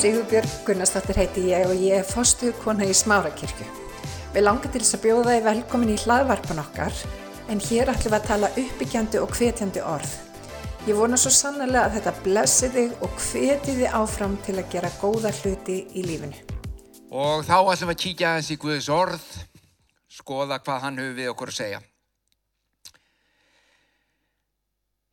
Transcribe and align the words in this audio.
Sigurbjörg 0.00 0.52
Gunnarsdóttir 0.64 1.18
heiti 1.20 1.42
ég 1.50 1.66
og 1.68 1.76
ég 1.76 1.98
er 1.98 2.06
fórstuðkona 2.08 2.86
í 2.88 2.92
Smárakirkju. 2.96 3.66
Við 4.32 4.44
langar 4.46 4.72
til 4.72 4.80
þess 4.80 4.96
að 4.96 5.02
bjóða 5.02 5.34
þið 5.34 5.42
velkomin 5.44 5.90
í 5.92 5.96
hlaðvarpan 6.00 6.62
okkar 6.62 7.00
en 7.52 7.58
hér 7.66 7.90
ætlum 7.92 8.14
við 8.14 8.16
að 8.16 8.28
tala 8.30 8.48
uppbyggjandi 8.62 9.20
og 9.20 9.34
hvetjandi 9.36 9.82
orð. 9.84 10.14
Ég 10.88 10.96
vona 10.96 11.18
svo 11.20 11.32
sannlega 11.36 11.82
að 11.82 11.98
þetta 11.98 12.14
blessi 12.24 12.70
þig 12.72 12.94
og 13.04 13.18
hveti 13.26 13.74
þið 13.76 13.98
áfram 13.98 14.38
til 14.46 14.54
að 14.56 14.70
gera 14.72 14.92
góða 15.02 15.34
hluti 15.42 15.76
í 15.92 16.04
lífinu. 16.06 16.40
Og 17.12 17.44
þá 17.44 17.58
ætlum 17.58 17.90
við 17.90 17.96
að 17.98 18.02
kíkja 18.06 18.30
aðeins 18.30 18.50
í 18.54 18.58
Guðs 18.62 18.88
orð, 18.96 19.26
skoða 20.08 20.62
hvað 20.64 20.86
hann 20.86 21.02
hefur 21.02 21.18
við 21.18 21.32
okkur 21.34 21.52
að 21.52 21.58
segja. 21.58 21.82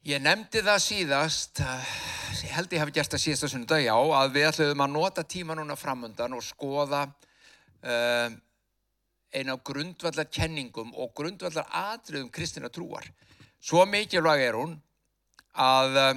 Ég 0.08 0.24
nefndi 0.24 0.64
það 0.64 0.80
síðast, 0.86 1.60
eh, 1.60 1.92
ég 2.44 2.52
held 2.56 2.74
ég 2.74 2.82
hef 2.82 2.92
gert 2.96 3.14
það 3.14 3.24
síðast 3.24 3.46
á 3.46 3.50
sunnudag, 3.52 3.84
já, 3.86 3.96
að 3.96 4.34
við 4.36 4.48
ætlum 4.50 4.84
að 4.84 4.94
nota 4.94 5.24
tíma 5.24 5.56
núna 5.58 5.78
framöndan 5.80 6.36
og 6.38 6.44
skoða 6.46 7.04
uh, 7.08 8.30
eina 9.34 9.58
grundvallar 9.70 10.28
kenningum 10.32 10.94
og 10.96 11.14
grundvallar 11.18 11.68
atriðum 11.94 12.32
kristina 12.34 12.72
trúar. 12.74 13.08
Svo 13.60 13.86
mikilvæg 13.90 14.44
er 14.48 14.58
hún 14.60 14.76
að 15.58 16.02
uh, 16.02 16.12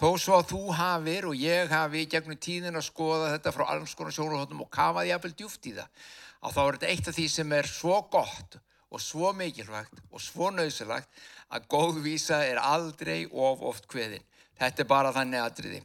þó 0.00 0.08
svo 0.18 0.40
að 0.40 0.50
þú 0.52 0.62
hafir 0.78 1.28
og 1.30 1.38
ég 1.38 1.70
hafi 1.72 2.04
gegnum 2.10 2.40
tíðin 2.42 2.80
að 2.80 2.88
skoða 2.88 3.32
þetta 3.36 3.54
frá 3.54 3.66
alls 3.76 3.94
konar 3.98 4.16
sjónuhóttum 4.16 4.64
og 4.64 4.72
kafaði 4.72 5.12
jafnvel 5.12 5.34
djúft 5.38 5.70
í 5.70 5.76
það, 5.78 6.04
að 6.42 6.56
þá 6.56 6.62
er 6.64 6.78
þetta 6.78 6.92
eitt 6.94 7.12
af 7.12 7.18
því 7.18 7.28
sem 7.36 7.56
er 7.58 7.70
svo 7.70 8.02
gott 8.12 8.58
og 8.92 9.00
svo 9.00 9.30
mikilvægt 9.36 10.02
og 10.10 10.20
svo 10.20 10.50
nöðsilagt 10.52 11.22
að 11.52 11.68
góðvísa 11.72 12.42
er 12.48 12.60
aldrei 12.60 13.24
of 13.30 13.62
oft 13.64 13.88
hveðin. 13.92 14.24
Þetta 14.62 14.84
er 14.84 14.86
bara 14.86 15.10
þannig 15.10 15.42
aðriði. 15.42 15.78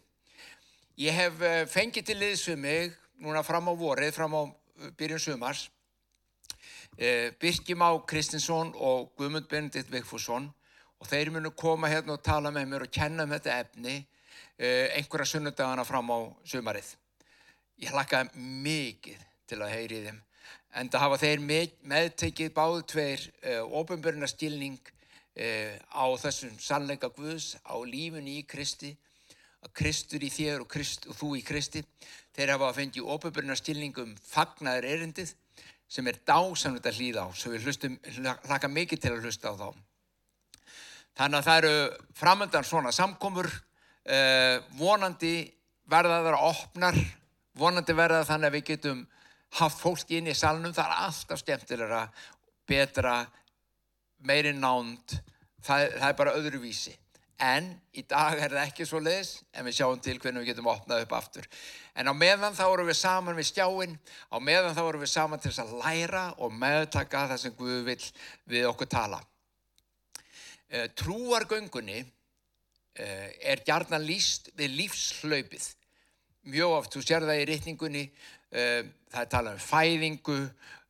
Ég 1.02 1.16
hef 1.17 1.39
eh, 1.42 1.64
fengið 1.66 2.03
til 2.06 2.16
liðsum 2.20 2.59
mig 2.61 2.92
núna 3.23 3.42
fram 3.42 3.66
á 3.66 3.73
vorið, 3.73 4.11
fram 4.14 4.36
á 4.38 4.42
eh, 4.45 4.92
byrjun 5.00 5.22
sumars, 5.23 5.64
eh, 6.94 7.31
Birkjum 7.42 7.81
á 7.81 7.89
Kristinsson 8.05 8.70
og 8.78 9.16
Guðmund 9.17 9.48
Benedikt 9.50 9.89
Vigfússon 9.89 10.45
og 11.02 11.09
þeir 11.09 11.31
munu 11.33 11.50
koma 11.58 11.89
hérna 11.89 12.20
og 12.20 12.22
tala 12.25 12.52
með 12.53 12.70
mér 12.70 12.86
og 12.86 12.94
kenna 12.94 13.25
um 13.25 13.33
þetta 13.33 13.58
efni 13.64 13.98
einhverja 14.58 15.31
sunnudagana 15.31 15.86
fram 15.86 16.09
á 16.14 16.17
sumarið. 16.50 16.92
Ég 17.81 17.94
hlakkaði 17.94 18.45
mikið 18.66 19.25
til 19.50 19.59
að 19.61 19.73
heyri 19.73 20.03
þeim 20.05 20.22
en 20.78 20.89
það 20.94 21.03
hafa 21.05 21.20
þeir 21.22 21.44
meðtekið 21.45 22.53
báðu 22.53 22.86
tveir 22.94 23.25
ofinbörna 23.78 24.30
stilning 24.30 24.78
Eh, 24.78 24.96
á 25.38 26.05
þessum 26.17 26.55
sannleika 26.59 27.11
Guðs, 27.13 27.57
á 27.61 27.77
lífunni 27.85 28.39
í 28.39 28.45
Kristi, 28.49 28.95
að 29.61 29.73
Kristur 29.77 30.23
í 30.23 30.30
þér 30.33 30.63
og, 30.63 30.69
Krist, 30.71 31.07
og 31.09 31.17
þú 31.17 31.33
í 31.38 31.43
Kristi. 31.45 31.83
Þeir 32.33 32.53
hafa 32.55 32.69
að 32.71 32.80
fengja 32.80 33.05
óbyrna 33.05 33.58
stilningum 33.58 34.15
fagnaður 34.25 34.89
erindið 34.93 35.33
sem 35.88 36.08
er 36.08 36.19
dásamlega 36.27 36.91
hlýða 36.91 37.25
á, 37.25 37.27
svo 37.31 37.53
við 37.53 37.67
hlustum, 37.67 37.99
hlaka 38.47 38.67
mikið 38.67 39.03
til 39.03 39.13
að 39.13 39.27
hlusta 39.27 39.53
á 39.53 39.59
þá. 39.59 39.69
Þannig 41.17 41.39
að 41.39 41.47
það 41.47 41.59
eru 41.61 41.75
framöndan 42.17 42.67
svona 42.67 42.91
samkomur, 42.93 43.47
eh, 44.05 44.59
vonandi 44.77 45.52
verða 45.89 46.19
það 46.21 46.33
að 46.33 46.47
opnar, 46.52 46.97
vonandi 47.58 47.93
verða 47.93 48.25
þannig 48.27 48.47
að 48.47 48.58
við 48.58 48.67
getum 48.71 49.08
haft 49.58 49.80
fólk 49.80 50.11
inn 50.11 50.27
í 50.27 50.35
salnum, 50.35 50.73
það 50.75 50.91
er 50.91 51.05
alltaf 51.08 51.39
skemmtilegra, 51.41 52.03
betra, 52.67 53.15
meiri 54.25 54.53
nánd, 54.55 55.17
það, 55.65 55.91
það 55.99 56.09
er 56.09 56.17
bara 56.21 56.37
öðruvísi. 56.39 56.95
En 57.37 57.69
í 57.93 58.01
dag 58.09 58.39
er 58.41 58.49
það 58.49 58.63
ekki 58.63 58.85
svo 58.89 58.97
leiðis 59.03 59.35
en 59.53 59.67
við 59.67 59.75
sjáum 59.77 59.99
til 60.02 60.15
hvernig 60.17 60.42
við 60.42 60.55
getum 60.55 60.69
opnað 60.71 61.03
upp 61.05 61.11
aftur. 61.19 61.45
En 61.93 62.09
á 62.09 62.14
meðan 62.17 62.55
þá 62.58 62.64
vorum 62.65 62.89
við 62.89 62.97
saman 62.97 63.37
við 63.37 63.49
stjáinn, 63.52 63.93
á 64.33 64.37
meðan 64.42 64.73
þá 64.73 64.81
vorum 64.87 65.03
við 65.03 65.11
saman 65.11 65.42
til 65.42 65.52
þess 65.52 65.61
að 65.67 65.75
læra 65.83 66.23
og 66.42 66.55
meðtaka 66.58 67.27
það 67.30 67.42
sem 67.43 67.55
Guð 67.59 67.83
vil 67.86 67.99
við 68.49 68.65
okkur 68.71 68.89
tala. 68.89 69.21
Eh, 70.67 70.89
trúargöngunni 70.97 71.99
eh, 72.02 73.30
er 73.53 73.61
gjarnan 73.65 74.05
líst 74.05 74.49
við 74.58 74.73
lífslaupið. 74.81 75.69
Mjög 76.49 76.73
oft, 76.80 76.95
þú 76.95 77.05
sér 77.05 77.27
það 77.27 77.43
í 77.43 77.47
rítningunni, 77.52 78.05
eh, 78.49 78.81
það 79.13 79.21
er 79.21 79.31
talað 79.36 79.59
um 79.59 79.65
fæðingu, 79.67 80.42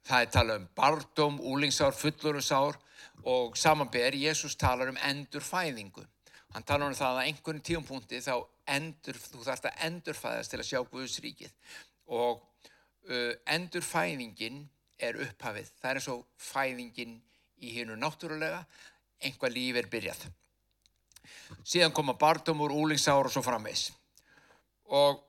það 0.08 0.24
er 0.24 0.36
talað 0.40 0.62
um 0.62 0.68
bardóm, 0.80 1.40
úlingsár, 1.44 1.96
fullorusár 1.98 2.80
og 3.28 3.58
samanber, 3.60 4.16
Jésús 4.16 4.56
talar 4.56 4.92
um 4.92 5.00
endurfæðingu. 5.04 6.06
Hann 6.56 6.64
talar 6.64 6.88
um 6.88 6.96
það 6.96 7.18
að 7.20 7.26
einhvern 7.26 7.64
tíumpunkti 7.66 8.22
þá 8.24 8.36
endur, 8.78 9.18
þú 9.20 9.44
þarfst 9.44 9.68
að 9.68 9.82
endurfæðast 9.88 10.54
til 10.54 10.60
að 10.62 10.70
sjá 10.70 10.80
Guðs 10.88 11.20
ríkið 11.24 11.74
og 12.08 12.40
uh, 13.12 13.34
endurfæðingin 13.52 14.62
er 15.04 15.20
upphafið. 15.26 15.72
Það 15.82 15.90
er 15.90 16.00
eins 16.00 16.10
og 16.14 16.24
fæðingin 16.40 17.18
í 17.60 17.74
hínu 17.76 17.98
náttúrulega, 18.00 18.62
einhvað 19.20 19.56
líf 19.58 19.80
er 19.82 19.90
byrjað. 19.92 20.28
Síðan 21.68 21.96
koma 21.96 22.16
barndumur, 22.20 22.72
úlingsár 22.72 23.28
og 23.28 23.34
svo 23.34 23.44
framvegs. 23.44 23.90
Og 24.88 25.20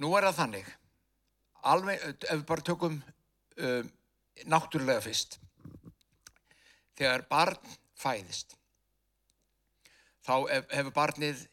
nú 0.00 0.14
er 0.16 0.28
það 0.30 0.40
þannig, 0.40 0.72
alveg, 1.68 2.08
ef 2.16 2.32
við 2.32 2.46
bara 2.48 2.66
tökum 2.70 2.96
uh, 3.60 3.82
náttúrulega 4.48 5.04
fyrst, 5.04 5.38
þegar 6.98 7.24
barn 7.30 7.76
fæðist. 7.98 8.56
Þá 10.26 10.34
hefur 10.74 10.94
barnið 10.96 11.46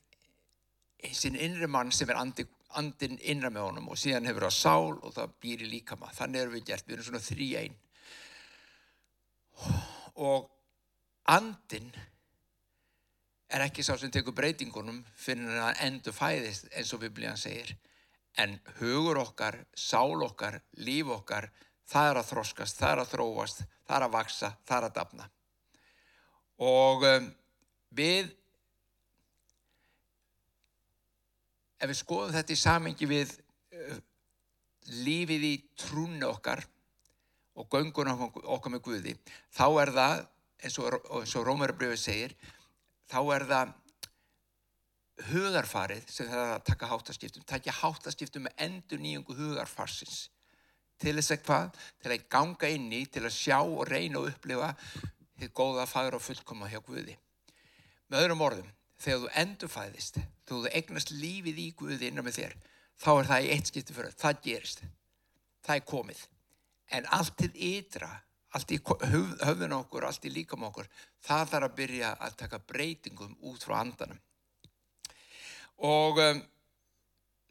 sinn 1.16 1.38
innri 1.38 1.70
mann 1.70 1.94
sem 1.94 2.10
er 2.10 2.20
andi, 2.20 2.48
andin 2.80 3.20
innra 3.22 3.52
með 3.54 3.70
honum 3.70 3.92
og 3.94 4.00
síðan 4.00 4.28
hefur 4.28 4.48
það 4.48 4.58
sál 4.58 4.98
og 4.98 5.14
það 5.16 5.38
býr 5.46 5.64
í 5.68 5.72
líkama. 5.76 6.12
Þannig 6.18 6.42
erum 6.42 6.58
við 6.58 6.68
gert, 6.72 6.88
við 6.88 6.98
erum 6.98 7.08
svona 7.10 7.24
þrý 7.24 7.50
einn. 7.62 7.78
Og 10.26 10.50
andin 11.32 11.92
er 13.56 13.64
ekki 13.68 13.86
sá 13.86 13.94
sem 14.00 14.12
tekur 14.12 14.36
breytingunum 14.36 15.04
fyrir 15.20 15.62
að 15.62 15.84
endur 15.86 16.16
fæðist 16.16 16.68
eins 16.74 16.92
og 16.96 17.04
biblíðan 17.06 17.40
segir. 17.40 17.76
En 18.42 18.58
hugur 18.82 19.22
okkar, 19.22 19.62
sál 19.78 20.20
okkar, 20.26 20.60
líf 20.84 21.14
okkar 21.14 21.48
það 21.88 22.10
er 22.10 22.20
að 22.20 22.30
þroskast, 22.34 22.82
það 22.82 22.92
er 22.92 23.04
að 23.04 23.12
þróast 23.14 23.64
það 23.86 23.98
er 23.98 24.08
að 24.08 24.16
vaksa, 24.18 24.52
það 24.66 24.78
er 24.78 24.88
að 24.90 24.96
dafna 25.00 25.32
og 26.62 27.04
um, 27.08 27.30
við 27.96 28.30
ef 31.80 31.90
við 31.92 32.00
skoðum 32.00 32.36
þetta 32.36 32.56
í 32.56 32.60
samengi 32.60 33.10
við 33.10 33.34
uh, 33.36 33.98
lífið 35.06 35.48
í 35.50 35.56
trúnu 35.80 36.30
okkar 36.30 36.64
og 37.56 37.68
göngunum 37.72 38.28
okkar 38.28 38.74
með 38.74 38.86
Guði 38.86 39.16
þá 39.56 39.68
er 39.84 39.92
það, 39.96 40.22
eins 40.64 40.78
og, 40.80 41.00
og 41.10 41.48
Rómarabriði 41.48 42.00
segir 42.00 42.38
þá 43.12 43.20
er 43.36 43.48
það 43.50 43.74
hugarfarið 45.30 46.08
sem 46.12 46.28
það 46.28 46.42
er 46.44 46.54
að 46.54 46.64
taka 46.68 46.90
háttaskiptum 46.92 47.46
takja 47.48 47.76
háttaskiptum 47.78 48.48
með 48.48 48.64
endur 48.68 49.00
nýjungu 49.00 49.36
hugarfarsins. 49.38 50.26
Til 51.00 51.16
þess 51.18 51.36
að 51.36 51.44
hvað, 51.48 51.80
til 52.04 52.12
að 52.12 52.26
ganga 52.32 52.72
inn 52.72 52.88
í 52.96 53.02
til 53.12 53.24
að 53.24 53.36
sjá 53.36 53.58
og 53.62 53.84
reyna 53.88 54.22
og 54.22 54.30
upplifa 54.32 54.74
þið 55.40 55.54
góða 55.58 55.86
fagra 55.90 56.20
og 56.20 56.24
fullkoma 56.24 56.70
hjá 56.72 56.80
Guði. 56.86 57.16
Með 58.10 58.22
öðrum 58.22 58.44
orðum, 58.46 58.70
þegar 59.02 59.24
þú 59.24 59.32
endurfæðist, 59.42 60.20
þú 60.48 60.62
eignast 60.72 61.12
lífið 61.12 61.62
í 61.64 61.68
Guði 61.80 62.10
innan 62.10 62.28
með 62.28 62.40
þér, 62.40 62.56
þá 63.02 63.10
er 63.16 63.30
það 63.32 63.48
í 63.48 63.52
eitt 63.56 63.72
skipti 63.72 63.96
fyrir, 63.96 64.16
það 64.22 64.42
gerist. 64.46 64.86
Það 65.66 65.76
er 65.80 65.86
komið. 65.90 66.24
En 66.96 67.08
allt 67.18 67.38
til 67.42 67.52
ytra, 67.68 68.12
allt 68.56 68.72
í 68.72 68.80
höfðun 68.80 69.78
okkur, 69.82 70.06
allt 70.08 70.28
í 70.30 70.32
líkam 70.32 70.64
okkur, 70.70 70.88
það 71.26 71.50
þarf 71.52 71.70
að 71.70 71.78
byrja 71.80 72.12
að 72.24 72.38
taka 72.44 72.62
breytingum 72.72 73.38
út 73.50 73.66
frá 73.66 73.80
andanum. 73.82 74.22
Og 75.84 76.22
um, 76.24 76.42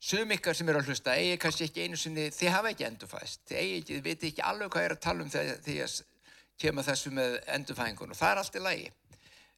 sum 0.00 0.32
ykkar 0.32 0.56
sem 0.56 0.70
eru 0.70 0.80
að 0.80 0.92
hlusta, 0.92 1.18
eigi 1.18 1.36
kannski 1.42 1.68
ekki 1.68 1.84
einu 1.84 1.98
sinni, 2.00 2.30
þið 2.32 2.54
hafa 2.54 2.72
ekki 2.72 2.88
endurfæðist, 2.88 3.42
þið 3.50 3.60
eigi 3.60 3.76
ekki, 3.80 3.98
þið 3.98 4.06
viti 4.08 4.30
ekki 4.30 4.46
alveg 4.48 4.72
hvað 4.72 4.86
er 4.86 4.94
að 4.96 5.04
tala 5.04 5.26
um 5.26 5.32
þegar 5.34 5.60
þið 5.66 5.80
kemur 6.60 6.86
þessu 6.86 7.12
með 7.14 7.38
endurfæðingun 7.56 8.14
og 8.14 8.18
það 8.18 8.30
er 8.30 8.42
allt 8.42 8.58
í 8.58 8.62
lægi. 8.64 8.92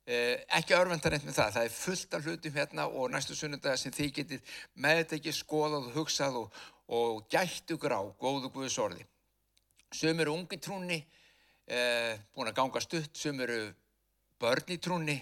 Eh, 0.07 0.45
ekki 0.55 0.77
örvendan 0.77 1.17
eitt 1.17 1.25
með 1.27 1.39
það, 1.41 1.53
það 1.57 1.65
er 1.67 1.75
fullt 1.75 2.13
af 2.15 2.27
hlutum 2.27 2.55
hérna 2.55 2.87
og 2.87 3.11
næstu 3.11 3.35
sunnundagar 3.35 3.81
sem 3.81 3.95
þið 3.95 4.13
getur 4.21 4.59
með 4.79 5.01
þetta 5.01 5.17
ekki 5.17 5.33
skoðað 5.35 5.89
og 5.89 5.97
hugsað 5.97 6.37
og, 6.41 6.61
og 6.95 7.25
gætt 7.33 7.75
ykkur 7.75 7.97
á 7.99 8.03
góðu 8.21 8.53
Guðs 8.55 8.79
orði. 8.85 9.03
Sum 9.91 10.21
eru 10.23 10.37
ungi 10.37 10.61
trúni, 10.63 11.01
eh, 11.67 12.15
búin 12.35 12.53
að 12.53 12.59
ganga 12.61 12.83
stutt, 12.85 13.19
sum 13.19 13.43
eru 13.43 13.59
börn 14.39 14.71
í 14.71 14.79
trúni 14.79 15.17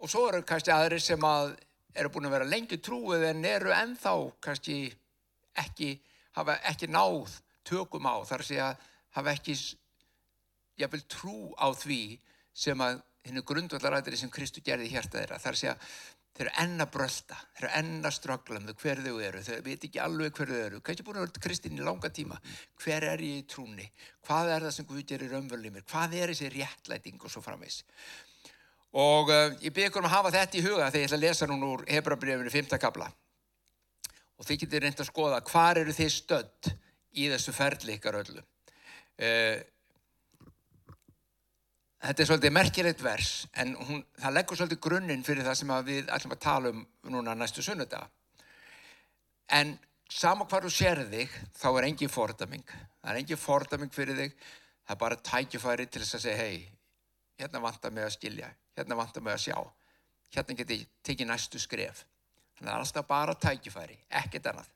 og 0.00 0.10
svo 0.10 0.26
eru 0.30 0.42
kannski 0.42 0.72
aðri 0.74 0.98
sem 1.02 1.22
að 1.26 1.54
eru 1.94 2.10
búin 2.10 2.26
að 2.26 2.34
vera 2.38 2.50
lengi 2.50 2.80
trúið 2.82 3.28
en 3.30 3.44
eru 3.44 3.72
ennþá 3.74 4.14
kannski 4.42 4.78
ekki, 5.60 5.92
hafa 6.34 6.58
ekki 6.70 6.90
náð 6.90 7.38
tökum 7.66 8.10
á 8.10 8.18
þar 8.26 8.42
að 8.42 8.48
segja 8.48 8.68
hafa 9.14 9.34
ekki 9.34 9.56
jáfnvel 10.80 11.04
trú 11.10 11.36
á 11.60 11.68
því 11.76 12.02
sem 12.56 12.80
að 12.84 13.02
hennu 13.28 13.44
grundvallarættir 13.46 14.16
sem 14.18 14.32
Kristu 14.32 14.62
gerði 14.64 14.90
hjarta 14.94 15.20
þeirra. 15.20 15.38
Það 15.40 15.52
er 15.52 15.74
að 15.74 15.92
þeir 16.40 16.48
eru 16.48 16.62
enn 16.62 16.80
að 16.80 16.90
brölda, 16.94 17.36
þeir 17.56 17.66
eru 17.66 17.72
enn 17.80 18.06
að 18.06 18.14
ströggla 18.16 18.60
um 18.60 18.68
þau 18.70 18.76
hver 18.80 19.00
þau 19.04 19.14
eru, 19.26 19.42
þeir 19.44 19.62
veit 19.66 19.86
ekki 19.88 20.00
alveg 20.00 20.36
hver 20.38 20.52
þau 20.52 20.60
eru, 20.60 20.80
kannski 20.86 21.04
búin 21.04 21.18
að 21.18 21.26
vera 21.26 21.42
kristinn 21.44 21.76
í 21.76 21.84
langa 21.84 22.10
tíma, 22.16 22.38
hver 22.80 23.06
er 23.10 23.24
ég 23.26 23.42
í 23.42 23.46
trúni, 23.50 23.88
hvað 24.24 24.52
er 24.54 24.66
það 24.66 24.74
sem 24.76 24.88
Guð 24.88 25.02
gerir 25.10 25.34
umvöldið 25.36 25.74
mér, 25.74 25.86
hvað 25.90 26.16
er 26.16 26.32
þessi 26.32 26.52
réttlæting 26.54 27.18
og 27.20 27.34
svo 27.34 27.42
framvegs. 27.44 27.82
Og 29.00 29.30
uh, 29.30 29.50
ég 29.62 29.74
byrja 29.74 29.90
ykkur 29.90 30.02
um 30.02 30.08
að 30.08 30.16
hafa 30.16 30.32
þetta 30.34 30.58
í 30.58 30.62
huga 30.64 30.86
þegar 30.88 31.02
ég 31.02 31.10
ætla 31.10 31.18
að 31.18 31.26
lesa 31.26 31.50
núna 31.50 31.68
úr 31.74 31.84
Hebrabrifinu 31.90 32.54
5. 32.54 32.78
kabla. 32.82 33.10
Og 34.40 34.48
þið 34.48 34.62
getur 34.64 34.86
reynd 34.86 35.02
að 35.02 35.10
skoða 35.10 35.42
hvar 35.46 35.78
eru 35.78 35.94
þið 35.94 36.10
stödd 36.14 36.70
í 37.20 37.28
þessu 37.30 37.54
ferli 37.54 37.98
ykkar 37.98 38.18
öllu. 38.22 38.42
Uh, 39.20 39.60
Þetta 42.00 42.22
er 42.22 42.28
svolítið 42.30 42.52
merkilegt 42.56 43.02
vers 43.04 43.30
en 43.60 43.74
hún, 43.76 44.00
það 44.16 44.36
leggur 44.38 44.56
svolítið 44.56 44.78
grunninn 44.86 45.24
fyrir 45.24 45.44
það 45.44 45.56
sem 45.58 45.72
við 45.84 46.06
ætlum 46.08 46.32
að 46.32 46.42
tala 46.46 46.70
um 46.72 46.80
núna 47.12 47.34
næstu 47.36 47.64
sunnudag. 47.64 48.06
En 49.52 49.74
sama 50.08 50.46
hvað 50.48 50.66
þú 50.66 50.70
sér 50.72 51.02
þig 51.10 51.34
þá 51.60 51.66
er 51.70 51.88
engin 51.90 52.12
fordaming. 52.12 52.64
Það 53.02 53.10
er 53.12 53.20
engin 53.20 53.40
fordaming 53.42 53.92
fyrir 53.92 54.16
þig. 54.16 54.38
Það 54.86 54.94
er 54.94 55.00
bara 55.02 55.18
tækifæri 55.28 55.86
til 55.86 56.02
þess 56.02 56.16
að 56.16 56.24
segja 56.24 56.40
hei, 56.40 56.62
hérna 57.38 57.60
vantar 57.62 57.92
mig 57.94 58.06
að 58.06 58.16
skilja, 58.16 58.48
hérna 58.78 58.96
vantar 58.98 59.26
mig 59.26 59.36
að 59.36 59.44
sjá. 59.44 59.58
Hérna 60.34 60.56
get 60.56 60.72
ég 60.72 60.88
tekið 61.06 61.28
næstu 61.28 61.60
skref. 61.60 62.06
Þannig 62.56 62.64
að 62.64 62.72
það 62.72 62.78
er 62.78 62.86
alltaf 62.86 63.10
bara 63.12 63.36
tækifæri, 63.44 63.98
ekkert 64.22 64.50
annað. 64.50 64.72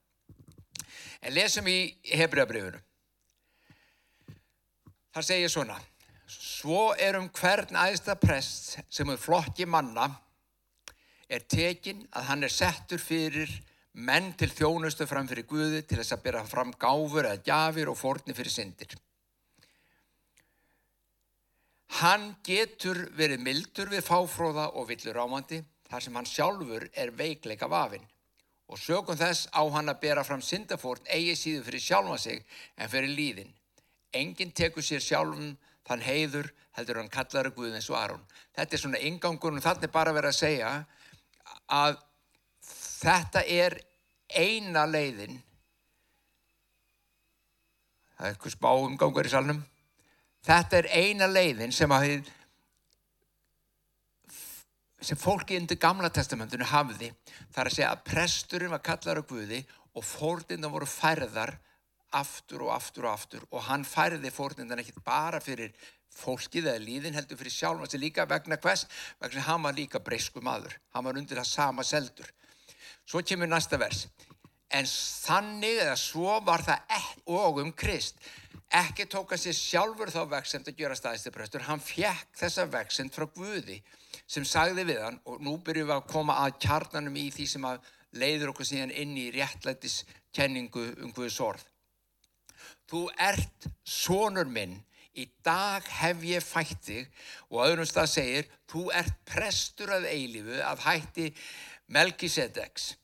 En 1.25 1.35
lesum 1.35 1.73
í 1.73 1.79
Hebriðabriðunum. 2.13 2.85
Það 5.15 5.29
segir 5.33 5.51
svona. 5.51 5.81
Svo 6.41 6.93
er 6.99 7.19
um 7.19 7.29
hvern 7.35 7.77
aðsta 7.79 8.17
prest 8.19 8.79
sem 8.93 9.11
er 9.13 9.21
flokki 9.21 9.67
manna 9.69 10.09
er 11.29 11.45
tekin 11.49 12.03
að 12.13 12.29
hann 12.31 12.47
er 12.47 12.53
settur 12.53 13.01
fyrir 13.01 13.51
menn 13.95 14.33
til 14.39 14.51
þjónustu 14.51 15.07
fram 15.07 15.29
fyrir 15.31 15.47
Guði 15.49 15.83
til 15.87 16.01
þess 16.01 16.17
að 16.17 16.25
byrja 16.27 16.45
fram 16.51 16.73
gáfur 16.81 17.29
eða 17.29 17.43
gjafir 17.47 17.91
og 17.93 17.99
forni 17.99 18.35
fyrir 18.35 18.53
syndir. 18.53 18.97
Hann 22.01 22.33
getur 22.43 23.05
verið 23.15 23.45
mildur 23.47 23.93
við 23.93 24.03
fáfróða 24.09 24.73
og 24.75 24.89
villur 24.89 25.21
ámandi 25.23 25.61
þar 25.87 26.03
sem 26.03 26.17
hann 26.19 26.27
sjálfur 26.27 26.89
er 26.91 27.15
veikleika 27.15 27.69
vafinn 27.71 28.09
og 28.67 28.81
sögum 28.81 29.19
þess 29.21 29.47
á 29.55 29.63
hann 29.77 29.93
að 29.93 30.01
bera 30.03 30.25
fram 30.27 30.43
syndafórn 30.43 31.07
eigi 31.13 31.37
síðu 31.39 31.63
fyrir 31.69 31.85
sjálfa 31.85 32.19
sig 32.19 32.43
en 32.77 32.91
fyrir 32.91 33.13
líðin. 33.15 33.53
Engin 34.15 34.51
tekur 34.51 34.83
sér 34.83 35.05
sjálfum 35.05 35.53
þann 35.89 36.05
heiður 36.05 36.51
heldur 36.77 37.01
hann 37.01 37.13
kallar 37.13 37.49
að 37.49 37.57
Guð 37.59 37.77
eins 37.77 37.91
og 37.93 37.99
Aron. 37.99 38.23
Þetta 38.57 38.77
er 38.77 38.83
svona 38.83 39.03
ingangun 39.05 39.59
og 39.59 39.65
þannig 39.65 39.93
bara 39.95 40.15
verið 40.17 40.33
að 40.33 40.39
segja 40.41 40.71
að 41.71 41.99
þetta 43.05 43.45
er 43.51 43.79
eina 44.35 44.87
leiðin. 44.89 45.37
Það 48.15 48.27
er 48.27 48.33
eitthvað 48.33 48.57
spá 48.57 48.71
umgangur 48.73 49.29
í 49.29 49.33
salnum. 49.33 49.61
Þetta 50.45 50.81
er 50.81 50.91
eina 50.93 51.29
leiðin 51.31 51.73
sem 51.73 51.93
að 51.95 52.25
sem 55.05 55.19
fólki 55.21 55.59
undir 55.61 55.77
gamla 55.81 56.09
testamentinu 56.09 56.65
hafði. 56.69 57.11
Þar 57.53 57.69
að 57.69 57.77
segja 57.77 57.93
að 57.93 58.05
presturinn 58.09 58.73
var 58.73 58.83
kallar 58.85 59.21
á 59.21 59.29
Guði 59.29 59.61
og 59.95 60.07
fórtinna 60.07 60.71
voru 60.73 60.89
færðar 60.89 61.59
aftur 62.15 62.67
og 62.67 62.75
aftur 62.77 63.09
og 63.09 63.13
aftur 63.17 63.45
og 63.51 63.67
hann 63.69 63.85
færði 63.89 64.33
fórnundan 64.35 64.83
ekki 64.83 65.03
bara 65.05 65.41
fyrir 65.43 65.75
fólkið 66.15 66.71
eða 66.71 66.83
líðin 66.83 67.17
heldur 67.19 67.39
fyrir 67.41 67.55
sjálf 67.55 67.83
hans 67.83 67.97
líka 67.99 68.27
vegna 68.31 68.59
hvers, 68.63 68.87
vegna 69.23 69.43
hann 69.49 69.65
var 69.65 69.75
líka 69.77 70.01
breysku 70.03 70.43
maður, 70.45 70.77
hann 70.95 71.07
var 71.07 71.19
undir 71.19 71.41
það 71.41 71.51
sama 71.51 71.85
seldur. 71.87 72.31
Svo 73.05 73.23
kemur 73.27 73.51
næsta 73.51 73.79
vers. 73.81 74.07
En 74.75 74.87
þannig 74.89 75.83
eða 75.85 75.99
svo 76.01 76.39
var 76.47 76.65
það 76.65 77.03
og 77.31 77.61
um 77.63 77.73
Krist. 77.73 78.19
Ekki 78.75 79.07
tók 79.11 79.35
hann 79.35 79.43
sér 79.43 79.55
sjálfur 79.55 80.11
þá 80.11 80.23
veksemt 80.31 80.71
að 80.71 80.79
gera 80.79 80.97
staðisteprestur, 80.99 81.67
hann 81.69 81.83
fjekk 81.83 82.33
þessa 82.41 82.65
veksemt 82.73 83.15
frá 83.15 83.29
Guði 83.31 83.83
sem 84.27 84.47
sagði 84.49 84.87
við 84.89 85.03
hann 85.05 85.21
og 85.31 85.43
nú 85.45 85.59
byrjum 85.63 85.91
við 85.91 85.99
að 85.99 86.09
koma 86.11 86.41
að 86.43 86.59
kjarnanum 86.65 87.21
í 87.21 87.29
því 87.35 87.47
sem 87.51 87.69
að 87.69 87.93
leiður 88.19 88.55
okkur 88.55 88.71
síðan 88.71 88.95
inn 88.95 89.15
í 89.19 89.29
réttlættis 89.35 90.03
kenningu 90.35 90.89
um 91.05 91.13
Guðs 91.15 91.39
orð. 91.45 91.63
Þú 92.91 93.07
ert 93.19 93.69
sonur 93.85 94.51
minn, 94.51 94.77
í 95.15 95.29
dag 95.47 95.87
hef 96.01 96.25
ég 96.27 96.43
fætt 96.43 96.89
þig 96.89 97.25
og 97.53 97.63
öðrum 97.69 97.89
stað 97.89 98.11
segir, 98.17 98.51
þú 98.71 98.89
ert 98.99 99.17
prestur 99.29 99.95
að 99.95 100.09
eilifu 100.11 100.59
að 100.59 100.85
hætti 100.89 101.31
Melkisedeks. 101.95 102.95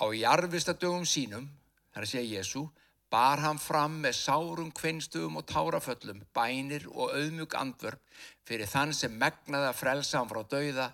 Á 0.00 0.06
jarfistadögum 0.16 1.04
sínum, 1.04 1.50
þar 1.92 2.08
segja 2.08 2.38
Jésu, 2.40 2.64
bar 3.10 3.42
hann 3.42 3.58
fram 3.58 3.98
með 4.04 4.14
sárum 4.16 4.70
kvinnstugum 4.72 5.40
og 5.40 5.48
táraföllum, 5.50 6.22
bænir 6.34 6.86
og 6.92 7.10
auðmjúk 7.16 7.56
andvörp 7.58 8.20
fyrir 8.46 8.70
þann 8.70 8.94
sem 8.96 9.16
megnaði 9.18 9.68
að 9.68 9.80
frelsa 9.80 10.20
hann 10.20 10.30
frá 10.30 10.44
dauða 10.54 10.86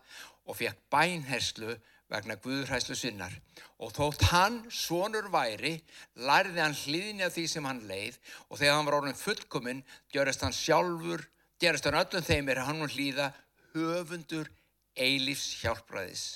og 0.46 0.56
fekk 0.56 0.80
bænherslu 0.92 1.76
vegna 2.12 2.36
Guðræslu 2.42 2.94
sinnar 2.96 3.34
og 3.82 3.92
þótt 3.96 4.26
hann, 4.30 4.60
sonur 4.70 5.28
væri, 5.32 5.74
lærði 6.14 6.62
hann 6.62 6.76
hlýðinja 6.76 7.30
því 7.34 7.46
sem 7.50 7.66
hann 7.66 7.82
leið 7.88 8.18
og 8.48 8.60
þegar 8.60 8.76
hann 8.76 8.88
var 8.88 8.98
orðin 9.00 9.18
fullkominn, 9.18 9.82
gerist 10.12 10.44
hann 10.46 10.54
sjálfur, 10.54 11.24
gerist 11.60 11.88
hann 11.88 11.98
öllum 11.98 12.26
þeim 12.26 12.52
er 12.52 12.62
hann 12.68 12.84
og 12.86 12.94
hlýða 12.94 13.32
höfundur 13.74 14.50
eilífs 14.96 15.56
hjálpræðis 15.62 16.26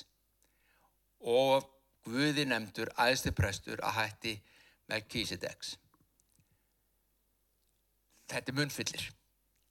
og 1.21 1.69
Guði 2.01 2.47
nefndur 2.49 2.89
aðstu 2.97 3.29
prestur 3.37 3.81
að 3.85 3.97
hætti 3.99 4.31
Melchizedeks. 4.89 5.75
Þetta 8.31 8.49
er 8.49 8.57
munfyllir, 8.57 9.03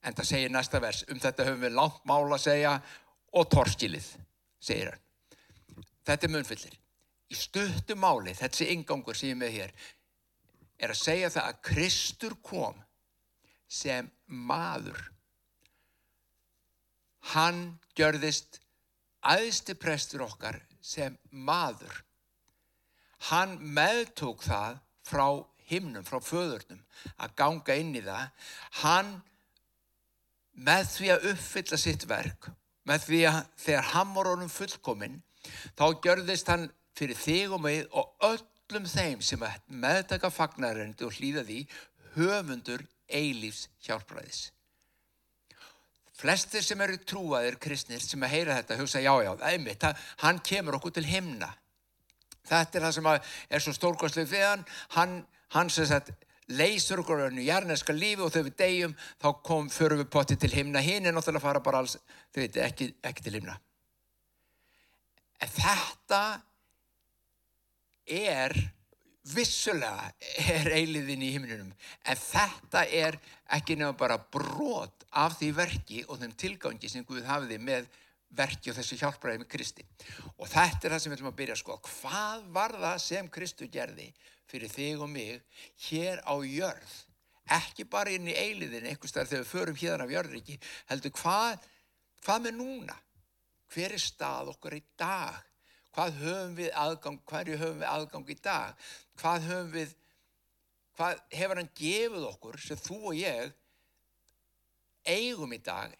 en 0.06 0.14
það 0.14 0.28
segir 0.28 0.52
næsta 0.54 0.80
vers, 0.84 1.02
um 1.10 1.18
þetta 1.18 1.48
höfum 1.48 1.66
við 1.66 1.74
langt 1.74 2.04
mála 2.06 2.36
að 2.36 2.44
segja 2.44 2.76
og 3.34 3.50
torskilið, 3.50 4.06
segir 4.62 4.92
hann. 4.92 5.09
Þetta 6.06 6.26
er 6.26 6.34
munfyllir. 6.34 6.76
Í 7.30 7.38
stuttu 7.38 7.96
máli, 7.98 8.34
þessi 8.34 8.70
ingangur 8.74 9.16
sem 9.16 9.30
ég 9.30 9.38
með 9.38 9.56
hér, 9.56 9.74
er 10.80 10.94
að 10.94 11.02
segja 11.02 11.30
það 11.30 11.48
að 11.50 11.60
Kristur 11.68 12.36
kom 12.42 12.78
sem 13.70 14.08
maður. 14.26 14.98
Hann 17.34 17.60
gjörðist 17.94 18.58
aðstu 19.20 19.76
prestur 19.78 20.24
okkar 20.24 20.58
sem 20.80 21.18
maður. 21.30 21.92
Hann 23.30 23.58
meðtók 23.60 24.42
það 24.46 24.80
frá 25.06 25.26
himnum, 25.70 26.04
frá 26.06 26.18
föðurnum, 26.24 26.80
að 27.20 27.34
ganga 27.38 27.76
inn 27.78 27.92
í 27.94 28.02
það. 28.04 28.30
Hann 28.82 29.12
með 30.56 30.86
því 30.94 31.10
að 31.14 31.26
uppfylla 31.34 31.78
sitt 31.80 32.06
verk, 32.10 32.50
með 32.88 33.06
því 33.06 33.20
að 33.30 33.40
þegar 33.64 33.90
hann 33.92 34.14
var 34.16 34.30
orðum 34.32 34.52
fullkominn, 34.52 35.20
þá 35.78 35.84
gjörðist 36.04 36.50
hann 36.52 36.68
fyrir 36.98 37.18
þig 37.18 37.56
og 37.56 37.62
mig 37.64 37.84
og 37.96 38.14
öllum 38.26 38.86
þeim 38.88 39.24
sem 39.24 39.42
meðtaka 39.66 40.30
fagnaröndi 40.32 41.06
og 41.06 41.16
hlýða 41.16 41.44
því 41.48 41.60
höfundur 42.16 42.84
eilífs 43.10 43.68
hjálpræðis. 43.86 44.50
Flestir 46.20 46.64
sem 46.64 46.80
eru 46.84 46.98
trúaðir 47.08 47.56
kristnir 47.62 48.02
sem 48.04 48.20
að 48.26 48.34
heyra 48.34 48.56
þetta 48.58 48.76
hugsa 48.82 49.00
já 49.00 49.12
já, 49.24 49.30
einmitt, 49.48 49.86
hann 50.20 50.40
kemur 50.44 50.76
okkur 50.76 50.92
til 50.98 51.06
himna. 51.08 51.48
Þetta 52.50 52.78
er 52.78 52.84
það 52.84 52.96
sem 52.96 53.08
er 53.14 53.62
svo 53.64 53.72
stórkostlega 53.76 54.28
fyrir 54.28 54.50
hann, 54.50 54.66
hann, 54.96 55.14
hann 55.54 55.72
sem 55.72 55.88
sagt 55.88 56.12
leysur 56.50 57.00
okkur 57.00 57.28
önnu 57.28 57.44
jarneska 57.46 57.94
lífi 57.94 58.24
og 58.26 58.32
þau 58.34 58.42
við 58.42 58.54
degjum 58.58 58.94
þá 59.22 59.28
kom, 59.46 59.70
förum 59.72 60.02
við 60.02 60.10
potti 60.12 60.36
til 60.36 60.52
himna, 60.52 60.82
hinn 60.84 61.06
er 61.06 61.14
náttúrulega 61.14 61.40
að 61.40 61.48
fara 61.48 61.64
bara 61.64 61.82
alls, 61.84 61.96
þau 62.34 62.42
veit, 62.42 62.58
ekki, 62.68 62.92
ekki 63.06 63.24
til 63.24 63.38
himna. 63.38 63.56
En 65.40 65.52
þetta 65.54 66.22
er, 68.10 68.54
vissulega 69.30 70.10
er 70.50 70.70
eiliðin 70.74 71.24
í 71.24 71.32
himninum, 71.36 71.72
en 72.04 72.20
þetta 72.20 72.84
er 72.86 73.18
ekki 73.56 73.78
nefnum 73.78 73.98
bara 74.00 74.18
brot 74.20 75.06
af 75.10 75.38
því 75.38 75.50
verki 75.56 76.04
og 76.08 76.20
þeim 76.20 76.36
tilgangi 76.38 76.90
sem 76.90 77.06
Guð 77.06 77.26
hafiði 77.28 77.60
með 77.62 77.88
verki 78.36 78.70
og 78.70 78.76
þessu 78.78 78.98
hjálpræði 79.00 79.42
með 79.42 79.50
Kristi. 79.50 79.86
Og 80.38 80.48
þetta 80.50 80.86
er 80.86 80.94
það 80.94 81.02
sem 81.02 81.12
við 81.12 81.18
ætlum 81.18 81.30
að 81.32 81.38
byrja 81.40 81.56
að 81.56 81.62
skoða. 81.64 81.92
Hvað 81.94 82.48
var 82.54 82.76
það 82.84 82.98
sem 83.06 83.30
Kristu 83.36 83.68
gerði 83.72 84.08
fyrir 84.50 84.70
þig 84.70 85.02
og 85.02 85.10
mig 85.10 85.40
hér 85.88 86.22
á 86.22 86.34
jörð? 86.46 86.96
Ekki 87.50 87.86
bara 87.90 88.12
inn 88.14 88.28
í 88.30 88.36
eiliðin, 88.38 88.86
einhvers 88.86 89.14
þar 89.16 89.26
þegar 89.26 89.42
við 89.42 89.50
förum 89.50 89.78
hérna 89.80 90.06
af 90.06 90.12
jörðriki, 90.14 90.58
heldur 90.92 91.14
hvað, 91.18 91.64
hvað 92.22 92.44
með 92.46 92.58
núna? 92.60 92.98
Hver 93.70 93.94
er 93.94 94.02
stað 94.02 94.52
okkar 94.54 94.76
í 94.78 94.82
dag? 94.98 95.40
Hvað 95.94 96.20
höfum 96.20 96.52
við 96.58 96.70
aðgang, 96.78 97.18
hverju 97.26 97.58
höfum 97.58 97.80
við 97.82 97.90
aðgang 97.90 98.30
í 98.30 98.36
dag? 98.42 98.86
Hvað 99.18 99.48
höfum 99.48 99.72
við, 99.74 99.96
hvað 100.98 101.24
hefur 101.34 101.60
hann 101.60 101.72
gefið 101.80 102.28
okkur 102.30 102.60
sem 102.62 102.80
þú 102.80 103.00
og 103.10 103.18
ég 103.18 103.52
eigum 105.08 105.52
í 105.56 105.60
dag 105.64 105.94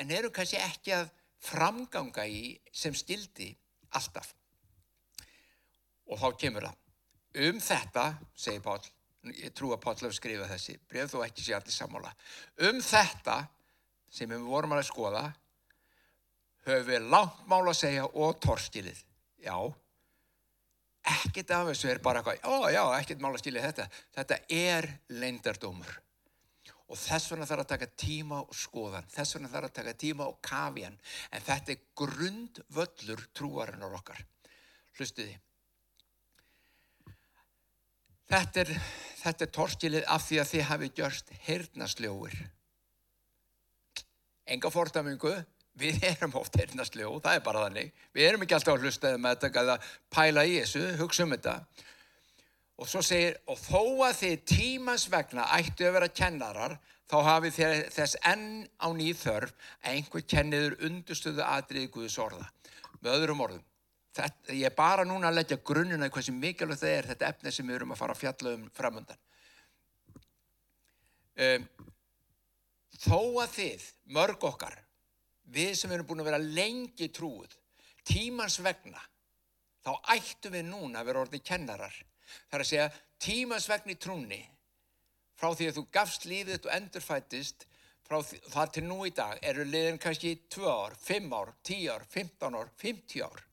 en 0.00 0.12
eru 0.12 0.30
kannski 0.34 0.60
ekki 0.60 0.94
að 0.96 1.10
framganga 1.42 2.24
í 2.28 2.54
sem 2.74 2.94
skildi 2.94 3.50
alltaf. 3.96 4.32
Og 6.10 6.18
þá 6.20 6.28
kemur 6.38 6.66
það. 6.68 6.78
Um 7.42 7.60
þetta, 7.64 8.04
segir 8.36 8.62
Pál, 8.64 8.80
ég 9.32 9.54
trú 9.56 9.72
að 9.72 9.80
Pál 9.84 9.96
hefur 9.96 10.16
skrifað 10.16 10.52
þessi, 10.52 10.76
breyð 10.88 11.14
þú 11.14 11.22
ekki 11.26 11.44
sé 11.44 11.56
allir 11.56 11.74
sammála. 11.74 12.12
Um 12.68 12.82
þetta 12.84 13.38
sem 14.12 14.28
við 14.28 14.44
vorum 14.44 14.74
að 14.76 14.84
skoða, 14.90 15.24
höfum 16.66 16.88
við 16.88 17.08
langt 17.12 17.42
mál 17.50 17.64
að 17.66 17.78
segja 17.78 18.06
og 18.06 18.38
torskilið. 18.42 19.02
Já, 19.42 19.56
ekkert 21.12 21.52
af 21.56 21.68
þessu 21.72 21.90
er 21.90 22.00
bara 22.02 22.22
eitthvað, 22.22 22.42
ó 22.46 22.70
já, 22.70 22.82
ekkert 23.00 23.22
mál 23.22 23.32
að 23.34 23.42
skilja 23.42 23.66
þetta. 23.68 23.88
Þetta 24.16 24.40
er 24.58 24.90
leindardómur. 25.10 25.92
Og 26.92 26.98
þess 27.00 27.30
vegna 27.32 27.46
þarf 27.48 27.64
að 27.64 27.70
taka 27.70 27.88
tíma 27.96 28.42
og 28.42 28.56
skoðan, 28.56 29.06
þess 29.08 29.36
vegna 29.36 29.48
þarf 29.48 29.70
að 29.70 29.76
taka 29.78 29.94
tíma 29.96 30.26
og 30.28 30.42
kafjan, 30.44 30.98
en 31.32 31.46
þetta 31.46 31.72
er 31.72 31.86
grundvöllur 31.96 33.24
trúarinnar 33.32 33.96
okkar. 33.96 34.20
Hlustuði. 34.98 35.38
Þetta 38.32 38.62
er, 38.62 38.74
þetta 39.22 39.46
er 39.46 39.54
torskilið 39.56 40.04
af 40.12 40.26
því 40.26 40.38
að 40.42 40.50
þið 40.52 40.68
hafi 40.68 40.90
gjörst 40.98 41.32
heyrnasljóir. 41.46 42.36
Enga 44.52 44.70
fórtamingu, 44.72 45.32
við 45.78 46.04
erum 46.10 46.36
oft 46.40 46.56
heyrnasljó, 46.60 47.14
það 47.22 47.38
er 47.38 47.44
bara 47.46 47.64
þannig. 47.66 47.90
Við 48.12 48.28
erum 48.28 48.44
ekki 48.44 48.56
alltaf 48.58 48.76
að 48.76 48.86
hlusta 48.86 49.14
með 49.16 49.40
þetta 49.44 49.64
að 49.76 49.90
pæla 50.12 50.44
í 50.48 50.54
þessu, 50.60 50.84
hugsa 51.00 51.26
um 51.26 51.34
þetta. 51.36 51.56
Og 52.82 52.88
svo 52.90 53.02
segir, 53.04 53.36
og 53.46 53.58
þó 53.60 53.82
að 54.08 54.16
þið 54.20 54.46
tímans 54.52 55.08
vegna 55.12 55.48
ættu 55.56 55.86
að 55.86 55.96
vera 55.98 56.12
kennarar, 56.20 56.78
þá 57.10 57.18
hafið 57.28 57.58
þið 57.58 57.82
þess 57.96 58.20
enn 58.28 58.46
á 58.80 58.88
nýð 58.96 59.18
þörf 59.20 59.52
að 59.82 59.90
einhver 59.92 60.24
kenniður 60.34 60.78
undurstöðu 60.88 61.44
aðriði 61.44 61.92
Guðs 61.92 62.18
orða. 62.22 62.48
Með 63.02 63.18
öðrum 63.18 63.44
orðum. 63.44 63.66
Þetta, 64.12 64.52
ég 64.52 64.68
er 64.68 64.76
bara 64.76 65.04
núna 65.08 65.30
að 65.30 65.38
leggja 65.38 65.60
grunnuna 65.64 66.08
í 66.08 66.24
sem 66.24 66.36
mikilvægt 66.36 66.82
það 66.82 66.94
er 66.96 67.06
þetta 67.12 67.28
efni 67.32 67.52
sem 67.52 67.68
við 67.68 67.78
erum 67.78 67.94
að 67.94 68.00
fara 68.02 68.16
að 68.16 68.20
fjalla 68.20 68.54
um 68.58 68.66
framöndan. 68.76 69.20
Um, 71.42 71.64
þó 73.00 73.20
að 73.40 73.54
þið, 73.56 73.86
mörg 74.12 74.44
okkar, 74.44 74.76
við 75.50 75.74
sem 75.78 75.92
erum 75.92 76.08
búin 76.08 76.22
að 76.22 76.30
vera 76.30 76.40
lengi 76.42 77.08
trúið, 77.14 77.56
tímans 78.06 78.58
vegna, 78.62 79.02
þá 79.82 79.92
ættum 80.14 80.56
við 80.56 80.66
núna 80.70 81.02
að 81.02 81.10
vera 81.10 81.24
orðið 81.26 81.44
kennarar. 81.50 81.94
Það 82.48 82.58
er 82.58 82.64
að 82.64 82.70
segja 82.70 82.88
tímans 83.22 83.68
vegna 83.68 83.94
í 83.94 84.00
trúni, 84.00 84.40
frá 85.36 85.52
því 85.52 85.68
að 85.68 85.78
þú 85.78 85.86
gafst 85.92 86.26
lífið 86.30 86.66
og 86.66 86.74
endurfættist, 86.76 87.66
frá 88.06 88.18
það 88.24 88.74
til 88.76 88.84
nú 88.88 89.00
í 89.06 89.14
dag, 89.14 89.38
eru 89.42 89.64
liðin 89.66 90.00
kannski 90.02 90.36
2 90.52 90.68
ár, 90.70 90.98
5 91.06 91.32
ár, 91.38 91.54
10 91.62 91.88
ár, 91.94 92.06
15 92.16 92.60
ár, 92.60 92.70
50 92.82 93.26
ár 93.26 93.48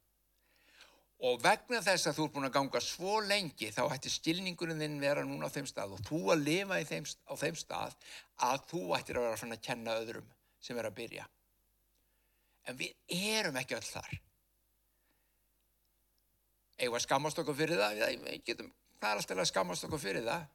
og 1.20 1.42
vegna 1.44 1.82
þess 1.84 2.08
að 2.08 2.16
þú 2.16 2.26
ert 2.26 2.36
búin 2.36 2.48
að 2.48 2.54
ganga 2.56 2.82
svo 2.84 3.18
lengi 3.28 3.72
þá 3.76 3.82
ættir 3.92 4.14
skilningurinn 4.14 4.80
þinn 4.80 5.02
vera 5.04 5.26
núna 5.28 5.50
á 5.52 5.56
þeim 5.56 5.68
stað 5.68 5.98
og 5.98 6.04
þú 6.08 6.20
að 6.32 6.46
lifa 6.46 6.80
þeim, 6.88 7.10
á 7.28 7.34
þeim 7.42 7.58
stað 7.60 7.98
að 8.48 8.62
þú 8.72 8.84
ættir 8.96 9.20
að 9.20 9.28
vera 9.28 9.50
að 9.58 9.66
kenna 9.66 9.98
öðrum 10.00 10.30
sem 10.64 10.80
er 10.80 10.88
að 10.88 10.96
byrja. 10.96 11.26
En 12.70 12.78
við 12.78 12.94
erum 13.34 13.58
ekki 13.60 13.78
öll 13.78 13.86
þar. 13.86 14.16
Eða 16.80 16.96
að 16.96 17.06
skammast 17.08 17.42
okkur 17.42 17.58
fyrir 17.58 17.82
það, 17.82 18.02
við 18.24 18.42
getum, 18.48 18.72
er 19.02 19.12
alltaf 19.12 19.42
að 19.42 19.50
skammast 19.50 19.88
okkur 19.88 20.02
fyrir 20.04 20.28
það. 20.28 20.46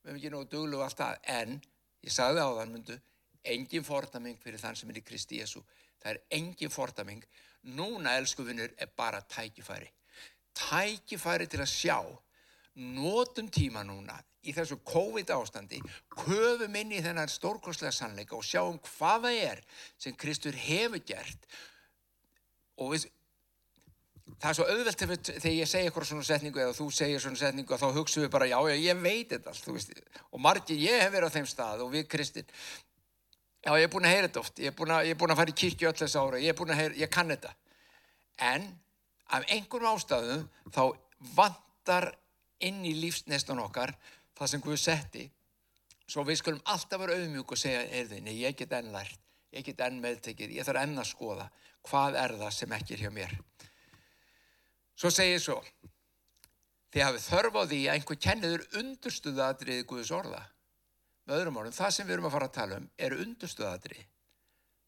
Við 0.00 0.10
hefum 0.10 0.20
ekki 0.20 0.32
nógu 0.34 0.50
duglu 0.52 0.82
allt 0.84 1.00
það, 1.00 1.16
en 1.40 1.56
ég 2.06 2.14
sagði 2.14 2.44
á 2.44 2.50
þann 2.60 2.74
myndu, 2.76 2.98
engin 3.54 3.86
fordaming 3.86 4.38
fyrir 4.44 4.60
þann 4.62 4.78
sem 4.78 4.92
er 4.92 5.00
í 5.00 5.04
Kristi 5.04 5.40
Jésu. 5.40 5.64
Það 6.00 6.12
er 6.12 6.20
engin 6.38 6.72
fordaming 6.72 7.24
Núna, 7.62 8.16
elsku 8.16 8.44
vinnur, 8.44 8.72
er 8.78 8.88
bara 8.96 9.20
tækifæri. 9.20 9.90
Tækifæri 10.56 11.46
til 11.46 11.60
að 11.60 11.68
sjá, 11.68 11.98
nótum 12.80 13.50
tíma 13.52 13.84
núna 13.86 14.16
í 14.40 14.54
þessu 14.56 14.78
COVID 14.88 15.30
ástandi, 15.36 15.80
köfum 16.16 16.76
inn 16.80 16.94
í 16.96 17.02
þennan 17.04 17.28
stórkostlega 17.28 17.92
sannleika 17.92 18.38
og 18.38 18.44
sjáum 18.46 18.78
hvaða 18.96 19.32
er 19.36 19.64
sem 20.00 20.16
Kristur 20.16 20.56
hefur 20.56 21.02
gert. 21.04 21.44
Og 22.80 22.94
við, 22.94 23.04
það 24.40 24.48
er 24.50 24.56
svo 24.56 24.68
auðvelt 24.68 25.02
þegar 25.02 25.58
ég 25.58 25.68
segja 25.68 25.90
eitthvað 25.90 26.08
svona 26.08 26.28
setningu 26.30 26.62
eða 26.62 26.76
þú 26.78 26.88
segir 26.96 27.20
svona 27.20 27.40
setningu 27.42 27.76
og 27.76 27.82
þá 27.82 27.98
hugsaum 27.98 28.24
við 28.24 28.32
bara 28.32 28.48
já, 28.48 28.56
já, 28.70 28.78
ég 28.80 29.02
veit 29.04 29.34
þetta 29.34 29.52
allt, 29.52 29.90
og 30.30 30.40
margir, 30.40 30.80
ég 30.80 31.04
hef 31.04 31.12
verið 31.12 31.28
á 31.28 31.36
þeim 31.36 31.50
stað 31.50 31.84
og 31.84 31.92
við 31.92 32.08
Kristinn 32.08 32.56
Já, 33.60 33.74
ég 33.76 33.90
er 33.90 33.90
búin 33.92 34.06
að 34.08 34.14
heyra 34.14 34.28
þetta 34.28 34.40
oft, 34.40 34.60
ég 34.62 34.70
er 34.70 34.76
búin 34.76 34.92
að, 34.94 35.10
er 35.10 35.16
búin 35.20 35.32
að 35.34 35.40
fara 35.42 35.52
í 35.52 35.56
kirkju 35.60 35.88
öll 35.90 35.98
þess 35.98 36.16
ára, 36.16 36.38
ég 36.40 36.52
er 36.52 36.56
búin 36.56 36.70
að 36.72 36.78
heyra, 36.80 36.94
ég 36.96 37.10
kann 37.12 37.28
þetta. 37.28 37.50
En 38.40 38.62
af 39.36 39.44
einhverjum 39.52 39.90
ástæðum 39.90 40.46
þá 40.72 40.80
vantar 41.36 42.06
inn 42.66 42.84
í 42.86 42.94
lífsnestan 43.00 43.62
okkar 43.62 43.94
það 44.38 44.52
sem 44.52 44.64
Guð 44.64 44.78
setti, 44.80 45.26
svo 46.10 46.24
við 46.26 46.40
skulum 46.40 46.62
alltaf 46.72 47.02
vera 47.02 47.16
auðmjúk 47.18 47.54
og 47.54 47.60
segja, 47.60 47.82
erðinni, 48.00 48.34
ég 48.40 48.56
get 48.58 48.72
enn 48.76 48.92
lært, 48.94 49.20
ég 49.54 49.66
get 49.66 49.82
enn 49.84 50.00
meðtekið, 50.02 50.56
ég 50.56 50.66
þarf 50.66 50.82
enn 50.82 51.00
að 51.00 51.10
skoða 51.10 51.50
hvað 51.88 52.18
er 52.20 52.36
það 52.40 52.54
sem 52.56 52.74
ekki 52.76 52.96
er 52.96 53.04
hjá 53.04 53.10
mér. 53.14 53.34
Svo 55.00 55.10
segir 55.12 55.40
svo, 55.40 55.58
þið 56.92 57.06
hafið 57.06 57.26
þörf 57.26 57.60
á 57.60 57.62
því 57.64 57.80
að 57.82 57.94
einhver 57.94 58.20
kenniður 58.26 58.66
undurstuðaðriði 58.80 59.86
Guðs 59.88 60.12
orða. 60.16 60.42
Með 61.24 61.36
öðrum 61.38 61.60
orðum, 61.60 61.76
það 61.76 61.94
sem 61.94 62.08
við 62.08 62.16
erum 62.16 62.28
að 62.28 62.34
fara 62.34 62.48
að 62.50 62.56
tala 62.56 62.80
um 62.80 62.88
er 62.98 63.16
undurstöðadri. 63.16 64.04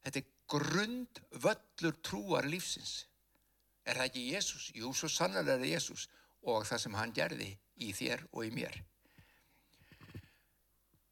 Þetta 0.03 0.19
er 0.19 0.31
grundvöllur 0.53 1.97
trúar 2.03 2.49
lífsins. 2.49 2.93
Er 3.87 3.99
það 3.99 4.09
ekki 4.09 4.25
Jésús? 4.33 4.67
Jú, 4.75 4.91
svo 4.95 5.09
sannlega 5.11 5.55
er 5.55 5.63
það 5.63 5.71
Jésús 5.71 6.07
og 6.43 6.65
það 6.67 6.81
sem 6.83 6.97
hann 6.99 7.13
gerði 7.15 7.51
í 7.83 7.91
þér 7.95 8.25
og 8.31 8.47
í 8.47 8.51
mér. 8.53 8.79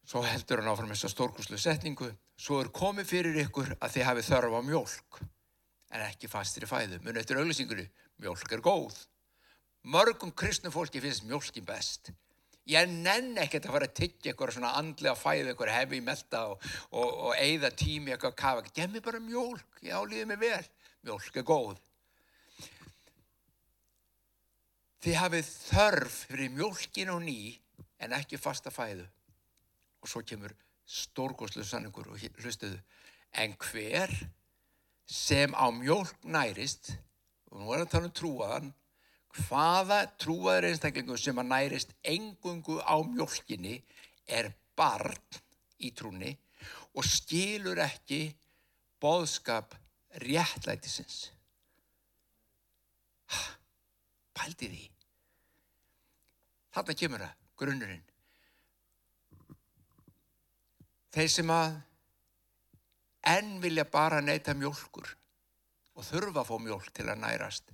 Svo 0.08 0.22
heldur 0.26 0.60
hann 0.60 0.72
áfram 0.72 0.90
þessa 0.92 1.10
stórkuslu 1.12 1.58
setningu. 1.60 2.10
Svo 2.36 2.58
er 2.60 2.72
komið 2.74 3.08
fyrir 3.08 3.38
ykkur 3.44 3.76
að 3.78 3.94
þið 3.96 4.08
hafi 4.08 4.26
þörf 4.26 4.58
á 4.58 4.60
mjölk 4.66 5.22
en 5.92 6.04
ekki 6.06 6.30
fastir 6.30 6.66
í 6.66 6.68
fæðu. 6.68 6.98
Munu 7.04 7.20
eftir 7.20 7.38
auglýsingunni, 7.40 7.86
mjölk 8.22 8.52
er 8.56 8.64
góð. 8.64 8.96
Mörgum 9.92 10.32
kristnum 10.34 10.72
fólki 10.74 11.02
finnst 11.02 11.26
mjölkin 11.28 11.66
best. 11.68 12.12
Ég 12.70 12.86
nenn 12.88 13.34
ekkert 13.42 13.66
að 13.66 13.74
fara 13.74 13.88
að 13.88 13.96
tyggja 13.98 14.32
eitthvað 14.32 14.52
svona 14.54 14.76
andlega 14.78 15.16
fæð, 15.18 15.48
eitthvað 15.50 15.72
hefi 15.74 15.98
í 15.98 16.04
melda 16.06 16.42
og, 16.52 16.68
og, 16.94 17.08
og 17.28 17.32
eigða 17.34 17.72
tími 17.74 18.14
eitthvað 18.14 18.34
að 18.34 18.38
kafa. 18.42 18.66
Gef 18.76 18.92
mér 18.92 19.04
bara 19.08 19.22
mjölk, 19.22 19.80
já, 19.82 19.96
líðið 19.98 20.28
mér 20.30 20.42
vel. 20.44 20.68
Mjölk 21.08 21.40
er 21.40 21.48
góð. 21.48 21.80
Þið 25.02 25.16
hafið 25.18 25.48
þörf 25.50 26.16
fyrir 26.28 26.52
mjölkin 26.54 27.10
og 27.10 27.24
ný 27.24 27.38
en 28.02 28.12
ekki 28.14 28.38
fasta 28.38 28.70
fæðu. 28.70 29.06
Og 30.02 30.10
svo 30.10 30.22
kemur 30.26 30.54
stórgóðslu 30.86 31.64
sanningur 31.66 32.12
og 32.12 32.22
hlustuðu. 32.42 32.78
En 33.34 33.56
hver 33.58 34.12
sem 35.08 35.54
á 35.58 35.66
mjölk 35.74 36.22
nærist, 36.22 36.92
og 37.50 37.60
nú 37.60 37.72
er 37.72 37.82
það 37.82 37.86
að 37.86 37.92
tala 37.94 38.08
um 38.08 38.14
trúaðan, 38.20 38.70
hvaða 39.42 39.98
trúaður 40.20 40.68
einstaklingu 40.68 41.18
sem 41.18 41.40
að 41.40 41.50
nærist 41.50 41.94
engungu 42.04 42.78
á 42.84 42.96
mjölkinni 43.02 43.78
er 44.28 44.52
barn 44.78 45.40
í 45.82 45.90
trúni 45.96 46.36
og 46.94 47.06
skilur 47.08 47.80
ekki 47.82 48.26
boðskap 49.02 49.74
réttlætisins. 50.22 51.32
Pældi 54.42 54.68
því. 54.72 54.86
Þarna 56.74 56.96
kemur 56.98 57.22
það, 57.22 57.34
grunnurinn. 57.62 58.06
Þeir 61.12 61.30
sem 61.30 61.52
að 61.52 61.76
enn 63.32 63.54
vilja 63.62 63.84
bara 63.86 64.22
neyta 64.24 64.56
mjölkur 64.58 65.12
og 65.94 66.08
þurfa 66.08 66.42
að 66.42 66.48
fá 66.48 66.56
mjölk 66.64 66.90
til 66.96 67.06
að 67.06 67.20
nærast 67.22 67.70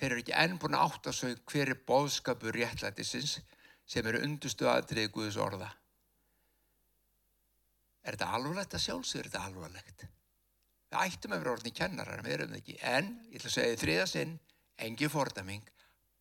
þeir 0.00 0.14
eru 0.14 0.22
ekki 0.22 0.36
enn 0.40 0.56
búin 0.60 0.76
að 0.78 0.86
átta 0.86 1.12
svo 1.12 1.30
hver 1.50 1.74
er 1.74 1.80
bóðskapur 1.88 2.56
réttlætisins 2.56 3.36
sem 3.90 4.06
eru 4.08 4.22
undustu 4.24 4.68
aðrið 4.70 5.10
Guðs 5.12 5.36
orða. 5.40 5.68
Er 8.00 8.16
þetta 8.16 8.30
alvarlegt 8.38 8.76
að 8.78 8.84
sjálfsögur? 8.86 9.28
Þetta 9.28 9.42
alvarlegt? 9.50 10.06
Við 10.90 11.02
ættum 11.02 11.34
að 11.34 11.42
vera 11.42 11.52
orðin 11.52 11.70
í 11.70 11.76
kennarar, 11.76 12.22
við 12.24 12.36
erum 12.36 12.54
það 12.54 12.62
ekki. 12.62 12.76
En, 12.80 13.10
ég 13.28 13.42
ætla 13.42 13.50
að 13.50 13.56
segja 13.58 13.80
þriða 13.82 14.06
sinn, 14.80 14.86
engi 14.86 15.08
fordaming, 15.08 15.62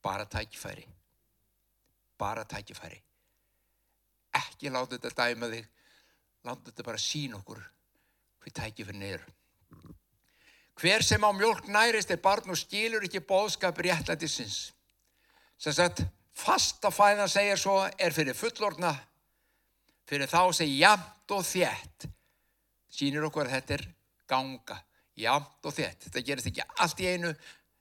bara 0.02 0.26
tækifæri. 0.26 0.88
Bara 2.18 2.46
tækifæri. 2.46 3.02
Ekki 4.34 4.70
láta 4.70 4.98
þetta 4.98 5.10
dæma 5.16 5.50
þig, 5.50 5.68
láta 6.46 6.70
þetta 6.70 6.84
bara 6.84 6.98
sín 6.98 7.36
okkur 7.36 7.60
hvað 8.40 8.54
tækifærin 8.54 9.04
eru. 9.04 9.26
Hver 10.80 11.04
sem 11.04 11.24
á 11.24 11.32
mjölk 11.32 11.68
nærist 11.68 12.12
er 12.12 12.18
barn 12.18 12.50
og 12.50 12.58
skilur 12.58 13.04
ekki 13.04 13.20
bóðskap 13.20 13.78
réttlætisins. 13.78 14.72
Sem 15.58 15.74
sagt, 15.74 16.04
fasta 16.34 16.90
fæðan 16.90 17.28
segir 17.28 17.58
svo 17.60 17.82
er 18.00 18.14
fyrir 18.14 18.34
fullorna, 18.34 18.94
fyrir 20.08 20.28
þá 20.28 20.54
segir 20.54 20.86
jamt 20.86 21.32
og 21.32 21.44
þétt. 21.44 22.08
Sýnir 22.90 23.26
okkur 23.28 23.48
að 23.48 23.58
þetta 23.58 23.74
er 23.74 23.84
ganga 24.28 24.80
jamt 25.20 25.66
og 25.66 25.76
þett. 25.76 26.06
Þetta 26.08 26.24
gerist 26.26 26.48
ekki 26.48 26.64
allt 26.80 27.02
í 27.04 27.10
einu, 27.12 27.34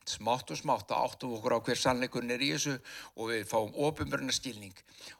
smátt 0.09 0.50
og 0.53 0.59
smátt 0.61 0.93
að 0.93 1.05
áttum 1.07 1.35
okkur 1.37 1.57
á 1.57 1.65
hver 1.65 1.81
sannleikurinn 1.81 2.35
er 2.35 2.45
í 2.45 2.50
þessu 2.55 2.75
og 3.17 3.31
við 3.33 3.47
fáum 3.50 3.75
ofinbörna 3.87 4.35
skilning 4.35 4.75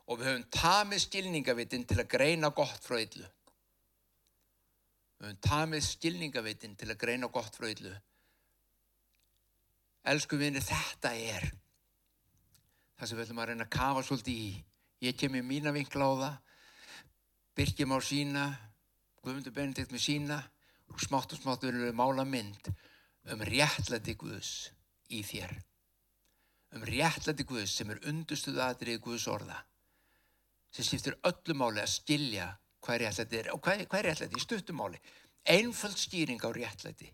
og 0.07 0.19
við 0.19 0.31
höfum 0.31 0.47
tamið 0.55 1.05
skilningavitin 1.05 1.87
til 1.89 1.99
að 2.01 2.11
greina 2.17 2.51
gott 2.57 2.85
frá 2.85 2.99
yllu. 2.99 3.29
Við 5.19 5.29
höfum 5.29 5.41
tamið 5.49 5.87
skilningavitin 5.89 6.77
til 6.79 6.91
að 6.91 7.01
greina 7.05 7.31
gott 7.33 7.59
frá 7.59 7.69
yllu. 7.71 7.95
Elsku 10.09 10.39
vinni, 10.41 10.63
þetta 10.65 11.13
er 11.13 11.51
það 12.99 13.11
sem 13.11 13.19
við 13.19 13.25
ætlum 13.27 13.43
að 13.43 13.51
reyna 13.51 13.67
að 13.67 13.75
kafa 13.75 14.05
svolítið 14.07 14.39
í. 14.43 14.53
Ég 15.07 15.19
kem 15.19 15.37
í 15.39 15.45
mína 15.47 15.71
vinkla 15.75 16.09
á 16.11 16.13
það, 16.23 16.39
Birkjum 17.59 17.95
á 17.95 17.99
sína, 18.03 18.45
Guðmundur 19.23 19.55
Benedikt 19.55 19.93
með 19.95 20.03
sína 20.03 20.39
og 20.89 21.03
smátt 21.03 21.35
og 21.35 21.41
smátt 21.43 21.67
verðum 21.67 21.87
við 21.87 21.97
mála 21.99 22.25
mynd 22.27 22.71
um 23.29 23.43
réttlæti 23.47 24.15
Guðs 24.19 24.53
í 25.15 25.23
þér. 25.27 25.55
Um 26.77 26.85
réttlæti 26.85 27.47
Guðs 27.49 27.79
sem 27.79 27.91
er 27.93 28.03
undustuð 28.11 28.61
aðrið 28.61 29.01
Guðs 29.07 29.29
orða. 29.33 29.63
Sem 30.75 30.85
skiptir 30.85 31.17
öllu 31.29 31.57
máli 31.57 31.81
að 31.81 31.95
skilja 31.95 32.51
hvað 32.85 33.01
réttlæti 33.05 33.41
er 33.41 33.49
og 33.55 33.63
hvað, 33.65 33.87
hvað 33.89 34.03
er 34.03 34.11
réttlæti 34.11 34.37
í 34.37 34.45
stuttumáli. 34.45 35.01
Einföld 35.49 35.97
skýring 35.97 36.45
á 36.45 36.51
réttlæti 36.53 37.09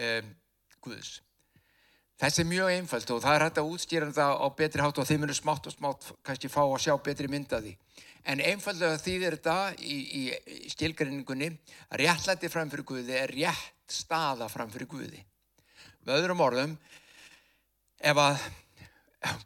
um, 0.00 0.32
Guðs. 0.84 1.18
Þessi 2.20 2.44
er 2.44 2.46
mjög 2.46 2.72
einföld 2.72 3.10
og 3.10 3.22
það 3.24 3.36
er 3.36 3.42
hægt 3.42 3.60
að 3.60 3.70
útskýra 3.74 4.08
það 4.14 4.32
á 4.38 4.46
betri 4.54 4.82
hátt 4.84 4.98
og 5.02 5.06
þeim 5.08 5.24
eru 5.26 5.34
smátt 5.34 5.66
og 5.66 5.74
smátt 5.74 6.04
kannski 6.24 6.50
fá 6.52 6.60
að 6.62 6.82
sjá 6.86 6.94
betri 7.02 7.28
myndaði. 7.28 7.74
En 8.24 8.40
einfallega 8.40 9.00
þýðir 9.02 9.36
þetta 9.36 9.56
í, 9.82 9.96
í 10.22 10.70
skilgrinningunni 10.72 11.50
að 11.90 12.04
réttlæti 12.04 12.50
framfyrir 12.52 12.86
Guði 12.88 13.18
er 13.18 13.34
rétt 13.34 13.98
staða 13.98 14.48
framfyrir 14.48 14.88
Guði. 14.88 15.20
Með 16.04 16.20
öðrum 16.20 16.42
orðum, 16.44 16.76
ef 18.04 18.20
að, 18.20 18.46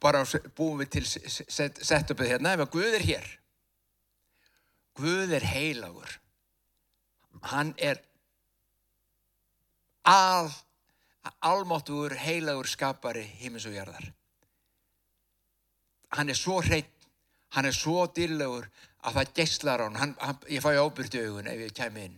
bara 0.03 0.25
búum 0.57 0.81
við 0.83 0.91
til 0.97 1.05
setupið 1.07 2.33
hérna, 2.33 2.55
ef 2.55 2.65
að 2.65 2.73
Guð 2.75 2.97
er 2.99 3.05
hér, 3.07 3.27
Guð 4.99 5.35
er 5.37 5.47
heilagur, 5.47 6.15
hann 7.53 7.71
er 7.77 8.01
al, 10.03 10.49
almáttugur 11.39 12.17
heilagur 12.19 12.67
skapari 12.67 13.23
himins 13.39 13.67
og 13.69 13.77
jarðar. 13.77 14.09
Hann 16.17 16.33
er 16.33 16.35
svo 16.35 16.57
hreitt 16.65 16.99
hann 17.55 17.69
er 17.69 17.75
svo 17.75 18.05
dýrlegur 18.13 18.67
að 19.05 19.19
það 19.19 19.33
gesslar 19.39 19.83
hann, 19.85 19.97
hann, 19.97 20.15
hann 20.21 20.41
ég 20.51 20.63
fæ 20.63 20.73
ábyrtu 20.77 21.23
augun 21.25 21.49
ef 21.49 21.63
ég 21.63 21.75
kem 21.75 21.97
inn 22.01 22.17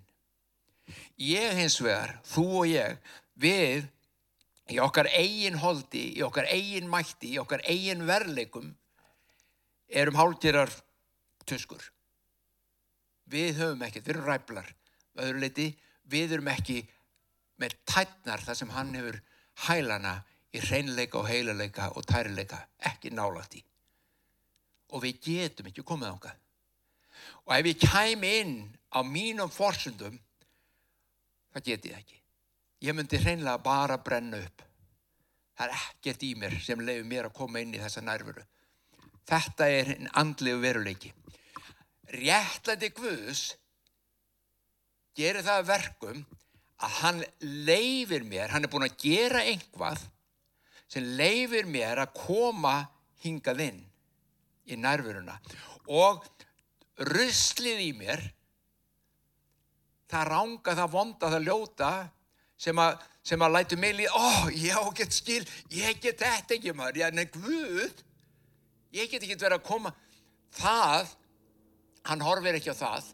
ég 1.21 1.55
hins 1.59 1.77
vegar, 1.83 2.17
þú 2.27 2.45
og 2.63 2.69
ég 2.71 2.97
við 3.39 3.87
í 4.71 4.79
okkar 4.83 5.09
eigin 5.11 5.59
holdi, 5.61 6.05
í 6.17 6.21
okkar 6.25 6.47
eigin 6.51 6.89
mætti 6.91 7.33
í 7.35 7.39
okkar 7.41 7.63
eigin 7.67 8.05
verleikum 8.07 8.71
erum 9.91 10.19
hálgirar 10.19 10.71
tuskur 11.45 11.83
við 13.31 13.59
höfum 13.59 13.83
ekkert, 13.87 14.07
við 14.07 14.15
erum 14.15 14.27
ræflar 14.27 14.69
öðruleiti, 15.21 15.71
við 16.11 16.37
erum 16.37 16.51
ekki 16.51 16.81
með 17.61 17.75
tætnar 17.87 18.43
þar 18.43 18.57
sem 18.57 18.71
hann 18.75 18.95
hefur 18.97 19.19
hælana 19.67 20.15
í 20.51 20.61
hreinleika 20.63 21.19
og 21.21 21.29
heiluleika 21.29 21.91
og 21.95 22.07
tærileika 22.07 22.59
ekki 22.91 23.11
nálægt 23.15 23.59
í 23.59 23.65
og 24.91 25.03
við 25.05 25.19
getum 25.23 25.69
ekki 25.69 25.85
komið 25.87 26.11
ánga. 26.11 26.31
Og 27.47 27.53
ef 27.55 27.69
ég 27.69 27.79
kæm 27.79 28.25
inn 28.27 28.55
á 28.91 28.99
mínum 29.07 29.51
forsundum, 29.51 30.17
það 31.53 31.67
get 31.67 31.87
ég 31.87 31.99
ekki. 32.01 32.20
Ég 32.81 32.95
myndi 32.97 33.19
hreinlega 33.21 33.61
bara 33.61 33.99
brenna 34.01 34.39
upp. 34.41 34.63
Það 35.57 35.67
er 35.67 35.77
ekkert 35.77 36.23
í 36.25 36.31
mér 36.39 36.57
sem 36.63 36.81
leiður 36.81 37.07
mér 37.09 37.29
að 37.29 37.37
koma 37.37 37.61
inn 37.61 37.75
í 37.75 37.81
þessa 37.81 38.01
nærveru. 38.05 38.43
Þetta 39.29 39.67
er 39.69 39.91
einn 39.95 40.09
andlegu 40.17 40.61
veruleiki. 40.63 41.11
Réttlæti 42.11 42.89
Guðs 42.97 43.43
gerir 45.15 45.45
það 45.45 45.67
verkum 45.69 46.23
að 46.81 46.95
hann 47.03 47.21
leifir 47.67 48.25
mér, 48.25 48.49
hann 48.49 48.65
er 48.65 48.71
búin 48.71 48.87
að 48.87 48.97
gera 49.03 49.43
einhvað 49.45 50.01
sem 50.91 51.05
leifir 51.19 51.69
mér 51.69 52.01
að 52.01 52.15
koma 52.17 52.75
hingað 53.21 53.61
inn 53.67 53.81
í 54.65 54.77
nærveruna 54.79 55.37
og 55.91 56.25
ruslið 57.11 57.83
í 57.85 57.91
mér 57.97 58.23
það 60.11 60.27
ranga, 60.27 60.75
það 60.75 60.91
vonda, 60.95 61.29
það 61.31 61.47
ljóta 61.47 61.91
sem 62.61 62.81
að, 62.81 62.99
sem 63.25 63.41
að 63.41 63.55
lætu 63.55 63.79
mig 63.81 63.95
líða, 63.97 64.13
ó, 64.13 64.49
já, 64.53 64.77
get 64.97 65.15
skil 65.15 65.41
ég 65.73 66.01
get 66.03 66.21
þetta 66.21 66.57
ekki 66.57 66.75
maður, 66.77 67.01
já, 67.01 67.07
nefn 67.15 67.41
Guð 67.41 68.03
ég 68.97 69.09
get 69.09 69.23
ekki 69.23 69.39
verið 69.39 69.57
að 69.57 69.65
koma. 69.67 69.93
Það 70.57 71.15
hann 72.09 72.23
horfir 72.25 72.57
ekki 72.59 72.73
á 72.75 72.81
það. 72.81 73.09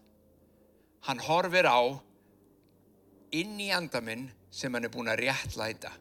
Hann 1.08 1.22
horfir 1.24 1.70
á 1.70 1.80
inn 3.38 3.56
í 3.62 3.70
andaminn 3.76 4.28
sem 4.52 4.74
hann 4.74 4.88
er 4.88 4.94
búin 4.94 5.12
að 5.12 5.22
réttlæta 5.26 5.92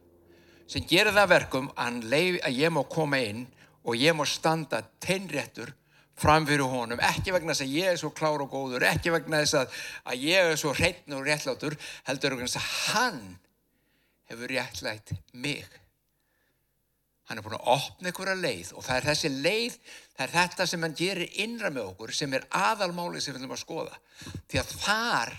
sem 0.66 0.82
gerir 0.86 1.14
það 1.14 1.30
verkum 1.30 1.68
að, 1.78 2.00
leif, 2.10 2.38
að 2.42 2.58
ég 2.58 2.72
má 2.74 2.82
koma 2.90 3.20
inn 3.22 3.44
og 3.86 3.98
ég 3.98 4.16
má 4.18 4.24
standa 4.26 4.82
teinréttur 5.02 5.70
framfyrir 6.20 6.64
honum, 6.70 7.00
ekki 7.04 7.34
vegna 7.34 7.54
þess 7.54 7.66
að 7.66 7.74
ég 7.76 7.90
er 7.92 7.98
svo 8.00 8.12
klár 8.16 8.44
og 8.44 8.52
góður, 8.52 8.86
ekki 8.88 9.12
vegna 9.14 9.42
þess 9.42 9.58
að, 9.60 9.80
að 10.12 10.22
ég 10.26 10.52
er 10.52 10.60
svo 10.60 10.72
hreitn 10.76 11.16
og 11.16 11.26
réttlátur, 11.26 11.76
heldur 12.08 12.36
vegna 12.36 12.48
þess 12.48 12.60
að 12.60 12.70
hann 12.94 13.20
hefur 14.30 14.54
réttlætt 14.54 15.12
mig. 15.34 15.66
Hann 17.26 17.40
er 17.40 17.44
búin 17.44 17.56
að 17.58 17.70
opna 17.74 18.10
einhverja 18.12 18.36
leið 18.38 18.72
og 18.78 18.86
það 18.86 19.00
er 19.00 19.06
þessi 19.08 19.30
leið, 19.34 19.78
það 20.14 20.24
er 20.26 20.34
þetta 20.36 20.66
sem 20.70 20.86
hann 20.86 20.98
gerir 21.00 21.40
innra 21.42 21.72
með 21.74 21.90
okkur 21.90 22.14
sem 22.14 22.36
er 22.38 22.46
aðalmálið 22.54 23.24
sem 23.24 23.34
við 23.34 23.40
viljum 23.40 23.56
að 23.56 23.62
skoða. 23.64 24.00
Því 24.46 24.60
að 24.62 24.74
þar 24.84 25.32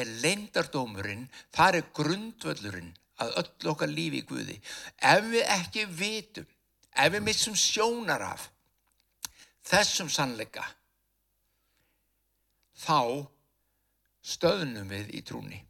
er 0.00 0.12
leindardómurinn, 0.24 1.26
þar 1.54 1.78
er 1.78 1.90
grundvöllurinn 1.96 2.94
að 3.22 3.36
öll 3.42 3.70
okkar 3.72 3.92
lífi 3.92 4.22
í 4.22 4.26
Guði. 4.28 4.56
Ef 4.96 5.28
við 5.28 5.52
ekki 5.54 5.86
vitum 5.92 6.48
ef 6.96 7.12
við 7.12 7.24
missum 7.24 7.56
sjónar 7.56 8.24
af 8.24 8.48
þessum 9.66 10.10
sannleika 10.12 10.64
þá 12.76 13.26
stöðnum 14.26 14.90
við 14.90 15.12
í 15.18 15.22
trúni 15.26 15.60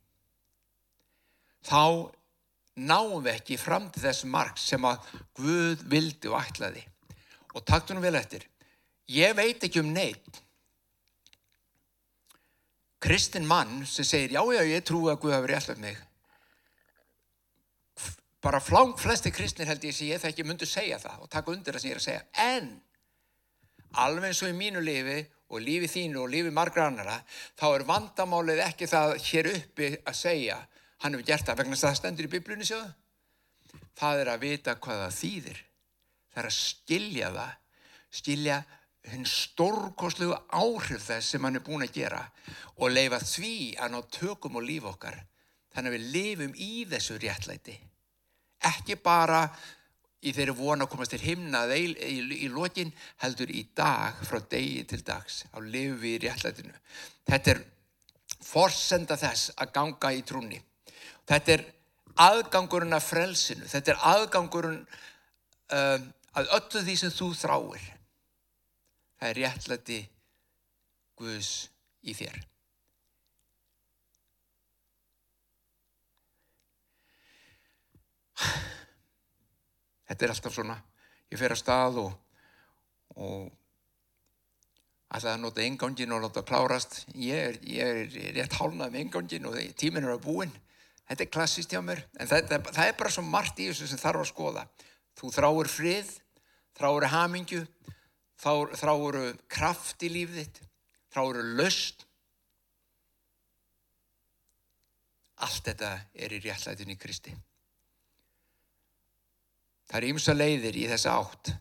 þá 1.66 2.12
náum 2.76 3.22
við 3.24 3.32
ekki 3.32 3.58
fram 3.60 3.88
til 3.92 4.04
þess 4.04 4.26
marg 4.28 4.58
sem 4.60 4.84
að 4.84 5.04
Guð 5.36 5.84
vildi 5.90 6.30
og 6.30 6.40
ætlaði. 6.40 6.82
Og 7.56 7.64
taktunum 7.64 8.04
vel 8.04 8.16
eftir 8.18 8.44
ég 9.12 9.36
veit 9.38 9.62
ekki 9.62 9.80
um 9.80 9.92
neitt 9.94 10.42
kristinn 13.00 13.46
mann 13.46 13.84
sem 13.86 14.04
segir 14.04 14.34
já 14.34 14.42
já 14.42 14.62
ég 14.66 14.84
trú 14.84 15.06
að 15.08 15.20
Guð 15.22 15.36
hafi 15.36 15.52
rétt 15.52 15.72
af 15.72 15.78
mig. 15.80 15.96
Bara 18.42 18.60
fláng 18.60 18.96
flesti 19.00 19.32
kristnir 19.32 19.68
held 19.70 19.84
ég 19.84 19.94
sem 19.94 20.10
ég 20.10 20.20
þekki 20.20 20.44
myndu 20.44 20.68
segja 20.68 20.98
það 21.00 21.24
og 21.24 21.30
taka 21.32 21.52
undir 21.52 21.74
það 21.74 21.82
sem 21.82 21.90
ég 21.90 21.96
er 21.96 22.02
að 22.02 22.08
segja. 22.08 22.26
En 22.34 22.68
alveg 24.04 24.30
eins 24.30 24.42
og 24.44 24.52
í 24.52 24.58
mínu 24.58 24.82
lífi 24.84 25.18
og 25.46 25.62
lífi 25.62 25.88
þínu 25.92 26.22
og 26.24 26.30
lífi 26.32 26.52
margra 26.54 26.88
annara 26.90 27.16
þá 27.58 27.66
er 27.70 27.86
vandamálið 27.88 28.62
ekki 28.66 28.90
það 28.90 29.16
hér 29.28 29.50
uppi 29.54 29.90
að 30.02 30.20
segja 30.20 30.60
hann 31.04 31.14
hefur 31.14 31.28
gert 31.28 31.46
það 31.46 31.60
vegna 31.62 31.80
það 31.80 31.98
stendur 32.00 32.28
í 32.28 32.32
biblunni 32.36 32.66
sjóðu 32.66 32.94
það 33.96 34.22
er 34.22 34.32
að 34.32 34.42
vita 34.44 34.74
hvað 34.80 35.02
það 35.04 35.14
þýðir. 35.20 35.62
Það 36.32 36.42
er 36.42 36.48
að 36.50 36.58
skilja 36.58 37.30
það 37.36 37.54
skilja 38.16 38.56
hinn 39.06 39.26
stórkoslu 39.28 40.32
áhrif 40.56 41.04
þess 41.06 41.32
sem 41.32 41.44
hann 41.46 41.58
er 41.58 41.64
búin 41.66 41.84
að 41.84 41.94
gera 41.94 42.22
og 42.80 42.92
leifa 42.92 43.20
því 43.22 43.56
að 43.82 43.92
ná 43.92 43.98
tökum 44.16 44.58
og 44.58 44.66
líf 44.66 44.86
okkar 44.88 45.20
þannig 45.74 45.92
að 45.92 45.96
við 45.96 46.08
lifum 46.16 46.56
í 46.56 46.72
þessu 46.90 47.18
réttlæti. 47.22 47.76
Ekki 48.66 48.96
bara 49.04 49.44
í 50.26 50.34
þeirri 50.34 50.56
vona 50.58 50.86
að 50.86 50.92
komast 50.92 51.14
til 51.14 51.22
himna 51.22 51.64
í, 51.70 51.88
í, 51.94 52.16
í 52.46 52.48
lokin 52.52 52.92
heldur 53.22 53.50
í 53.54 53.62
dag 53.76 54.18
frá 54.26 54.40
degi 54.50 54.84
til 54.90 55.02
dags. 55.06 55.44
Á 55.54 55.58
lifu 55.62 56.00
við 56.02 56.18
í 56.18 56.22
réttlætinu. 56.26 56.74
Þetta 57.26 57.54
er 57.54 57.62
forsenda 58.46 59.16
þess 59.18 59.54
að 59.56 59.72
ganga 59.78 60.12
í 60.14 60.24
trúni 60.26 60.60
þetta 61.28 61.56
er 61.56 61.64
aðgangurinn 62.26 62.96
af 62.96 63.10
frelsinu. 63.10 63.66
Þetta 63.68 63.92
er 63.92 64.02
aðgangurinn 64.12 64.82
um, 64.82 66.10
að 66.36 66.52
öllu 66.58 66.84
því 66.88 66.98
sem 67.02 67.14
þú 67.14 67.30
þráir. 67.36 67.86
Það 69.16 69.30
er 69.30 69.40
réttlæti 69.42 70.02
Guðs 71.16 71.50
í 72.04 72.12
þér 72.12 72.42
þetta 80.06 80.26
er 80.26 80.34
alltaf 80.34 80.54
svona 80.54 80.76
ég 81.30 81.40
fer 81.40 81.54
að 81.54 81.62
stað 81.62 82.02
og, 82.02 82.12
og 83.16 83.48
alltaf 85.08 85.32
að 85.32 85.42
nota 85.42 85.64
engangin 85.64 86.14
og 86.14 86.22
láta 86.26 86.44
klárast 86.46 87.02
ég 87.14 87.50
er, 87.50 87.58
ég 87.62 88.04
er 88.04 88.38
rétt 88.38 88.60
hálnað 88.60 88.94
með 88.94 89.02
engangin 89.04 89.50
og 89.50 89.58
tímin 89.78 90.06
er 90.06 90.16
að 90.16 90.24
búin 90.26 90.54
Þetta 91.06 91.22
er 91.22 91.30
klassist 91.30 91.70
hjá 91.70 91.80
mér, 91.84 92.02
en 92.18 92.26
það, 92.26 92.48
það, 92.50 92.70
það 92.74 92.88
er 92.90 92.96
bara 92.98 93.10
svo 93.14 93.22
margt 93.22 93.60
í 93.62 93.68
þessu 93.68 93.86
sem 93.86 94.00
þarf 94.00 94.24
að 94.24 94.30
skoða. 94.32 94.64
Þú 95.16 95.28
þráur 95.36 95.70
frið, 95.70 96.08
þráur 96.76 97.06
hamingju, 97.12 97.62
þráur 98.42 99.20
kraft 99.52 100.02
í 100.02 100.10
lífið 100.10 100.40
þitt, 100.40 100.58
þráur 101.14 101.38
löst. 101.60 102.02
Allt 105.46 105.70
þetta 105.70 105.92
er 106.16 106.34
í 106.34 106.42
réttlætinu 106.42 106.96
í 106.96 106.98
Kristi. 106.98 107.36
Það 109.86 109.98
er 110.00 110.08
ymsa 110.10 110.34
leiðir 110.34 110.76
í 110.76 110.84
þessa 110.90 111.14
átt. 111.20 111.52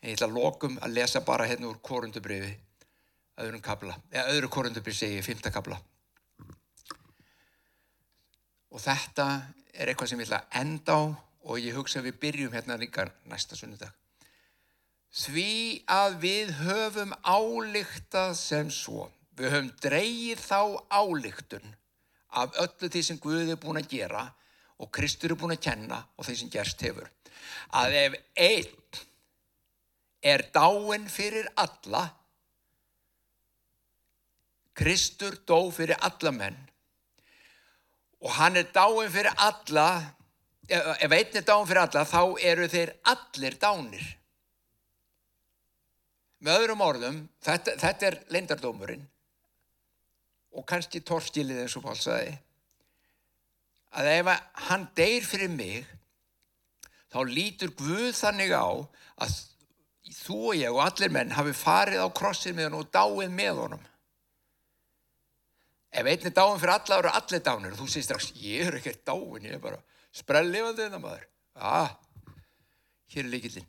En 0.00 0.08
ég 0.08 0.16
ætla 0.16 0.30
að 0.30 0.36
lokum 0.38 0.78
að 0.80 0.96
lesa 0.96 1.20
bara 1.24 1.46
hérna 1.48 1.68
úr 1.68 1.80
korundubrifi, 1.84 2.54
öðrum 3.40 3.62
kabla, 3.64 3.96
eða 4.12 4.32
öðru 4.32 4.48
korundubrifi 4.52 5.04
segi 5.04 5.24
fymta 5.24 5.52
kabla. 5.52 5.76
Og 8.70 8.80
þetta 8.80 9.26
er 9.74 9.90
eitthvað 9.90 10.12
sem 10.12 10.22
ég 10.22 10.30
ætla 10.30 10.40
að 10.46 10.60
enda 10.62 10.96
á 10.96 11.02
og 11.50 11.60
ég 11.60 11.76
hugsa 11.76 12.00
að 12.00 12.10
við 12.10 12.20
byrjum 12.24 12.54
hérna 12.54 12.78
líka 12.80 13.08
næsta 13.28 13.58
sunnudag. 13.58 13.92
Því 15.10 15.82
að 15.90 16.16
við 16.22 16.52
höfum 16.60 17.12
álíktað 17.26 18.36
sem 18.38 18.68
svo. 18.72 19.08
Við 19.36 19.52
höfum 19.54 19.70
dreyið 19.82 20.42
þá 20.44 20.60
álíktun 20.88 21.72
af 22.30 22.54
öllu 22.62 22.90
því 22.92 23.02
sem 23.02 23.18
Guði 23.18 23.56
er 23.56 23.58
búin 23.60 23.80
að 23.80 23.90
gera 23.90 24.28
og 24.28 24.49
Kristur 24.88 25.34
er 25.34 25.40
búin 25.40 25.52
að 25.52 25.64
kenna 25.66 26.00
og 26.16 26.24
því 26.24 26.36
sem 26.40 26.52
gerst 26.52 26.80
hefur. 26.86 27.10
Að 27.76 27.96
ef 28.00 28.16
einn 28.40 29.02
er 30.22 30.46
dáin 30.54 31.04
fyrir 31.08 31.48
alla, 31.60 32.06
Kristur 34.80 35.36
dó 35.44 35.66
fyrir 35.74 35.98
alla 36.00 36.32
menn 36.32 36.56
og 38.20 38.32
hann 38.36 38.56
er 38.56 38.68
dáin 38.72 39.12
fyrir 39.12 39.32
alla, 39.36 39.86
ef 40.68 41.12
einn 41.12 41.36
er 41.36 41.44
dáin 41.44 41.68
fyrir 41.68 41.82
alla 41.84 42.04
þá 42.08 42.22
eru 42.52 42.68
þeir 42.68 42.94
allir 43.12 43.56
dánir. 43.60 44.06
Með 46.40 46.62
öðrum 46.62 46.84
orðum, 46.84 47.16
þetta, 47.44 47.76
þetta 47.80 48.06
er 48.08 48.18
leindardómurinn 48.32 49.02
og 50.56 50.64
kannski 50.68 51.02
torskilið 51.04 51.64
eins 51.64 51.76
og 51.76 51.84
Pál 51.84 51.98
sagði, 52.00 52.32
að 53.90 54.10
ef 54.14 54.32
hann 54.68 54.88
deyr 54.96 55.26
fyrir 55.26 55.52
mig, 55.52 55.86
þá 57.10 57.20
lítur 57.26 57.72
Guð 57.78 58.12
þannig 58.14 58.54
á 58.54 58.68
að 59.20 59.38
þú 60.14 60.36
og 60.50 60.58
ég 60.58 60.74
og 60.74 60.82
allir 60.84 61.12
menn 61.14 61.32
hafi 61.34 61.54
farið 61.56 62.04
á 62.04 62.08
krossin 62.14 62.56
með 62.56 62.68
hann 62.68 62.78
og 62.80 62.90
dáið 62.94 63.32
með 63.34 63.62
honum. 63.64 63.86
Ef 65.90 66.06
einn 66.06 66.28
er 66.28 66.34
dáin 66.34 66.60
fyrir 66.62 66.76
alla, 66.76 66.98
eru 67.00 67.10
allir 67.10 67.42
dánir 67.42 67.74
og 67.74 67.80
þú 67.80 67.88
segir 67.90 68.06
strax, 68.06 68.30
ég 68.38 68.68
er 68.68 68.78
ekki 68.78 68.94
dáin, 69.02 69.42
ég 69.42 69.56
er 69.56 69.62
bara 69.62 69.80
sprellifandi 70.14 70.86
þetta 70.86 71.02
maður. 71.02 71.26
Ah, 71.58 71.96
hér 73.10 73.24
er 73.24 73.32
líkillinn. 73.32 73.66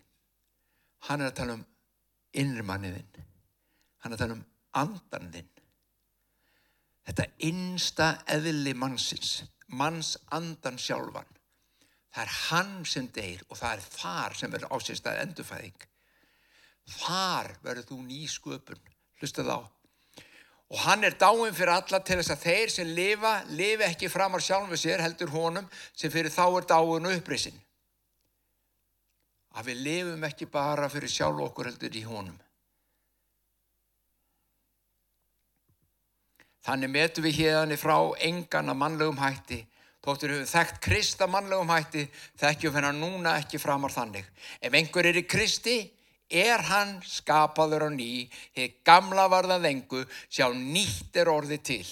Hann 1.08 1.24
er 1.24 1.32
að 1.32 1.38
tala 1.40 1.58
um 1.58 1.64
innrimanniðinn. 2.38 3.26
Hann 4.04 4.14
er 4.14 4.18
að 4.20 4.22
tala 4.22 4.38
um 4.38 4.46
andanðinn. 4.78 5.50
Þetta 7.10 7.26
innsta 7.48 8.12
eðli 8.30 8.76
mannsins, 8.78 9.42
manns 9.72 10.16
andan 10.36 10.80
sjálfan. 10.80 11.28
Það 12.12 12.24
er 12.24 12.34
hann 12.50 12.72
sem 12.86 13.08
deyr 13.16 13.44
og 13.48 13.60
það 13.60 13.74
er 13.74 13.84
þar 13.96 14.38
sem 14.40 14.52
verður 14.52 14.74
ásýrst 14.76 15.08
að 15.08 15.22
endurfæðing. 15.26 15.86
Þar 17.02 17.52
verður 17.64 17.88
þú 17.88 18.00
ný 18.04 18.26
sköpun, 18.28 18.82
hlusta 19.22 19.46
þá. 19.48 19.58
Og 20.72 20.84
hann 20.86 21.04
er 21.04 21.16
dáin 21.20 21.56
fyrir 21.56 21.74
alla 21.74 22.00
til 22.04 22.18
þess 22.20 22.34
að 22.36 22.46
þeir 22.46 22.72
sem 22.72 22.94
lifa, 22.96 23.34
lifi 23.52 23.88
ekki 23.88 24.12
framar 24.12 24.44
sjálfu 24.44 24.80
sér, 24.80 25.04
heldur 25.04 25.32
honum, 25.34 25.68
sem 25.96 26.12
fyrir 26.12 26.32
þá 26.32 26.46
er 26.48 26.68
dáin 26.68 27.10
upprisin. 27.12 27.58
Að 29.56 29.72
við 29.72 29.82
lifum 29.88 30.24
ekki 30.28 30.48
bara 30.52 30.88
fyrir 30.92 31.12
sjálf 31.12 31.44
okkur 31.48 31.72
heldur 31.72 31.96
í 31.96 32.06
honum. 32.08 32.38
Þannig 36.62 36.93
metum 36.93 37.26
við 37.26 37.39
hérna 37.41 37.78
frá 37.80 37.97
engan 38.21 38.69
að 38.69 38.82
mannlegum 38.84 39.21
hætti 39.21 39.63
Þóttur 40.02 40.32
við 40.34 40.47
þekkt 40.50 40.78
Krista 40.82 41.28
mannlegum 41.30 41.69
hætti, 41.69 42.08
þekkjum 42.41 42.78
hennar 42.80 42.95
núna 42.97 43.36
ekki 43.38 43.60
framar 43.62 43.93
þannig. 43.93 44.26
Ef 44.58 44.74
einhver 44.74 45.06
er 45.06 45.19
í 45.19 45.28
Kristi, 45.30 45.76
er 46.26 46.63
hann 46.65 46.95
skapaður 47.06 47.86
á 47.86 47.89
ný, 47.93 48.26
hefur 48.58 48.80
gamla 48.88 49.28
varðað 49.30 49.67
engu, 49.69 50.02
sjá 50.26 50.47
nýtt 50.56 51.19
er 51.21 51.30
orði 51.30 51.60
til. 51.62 51.86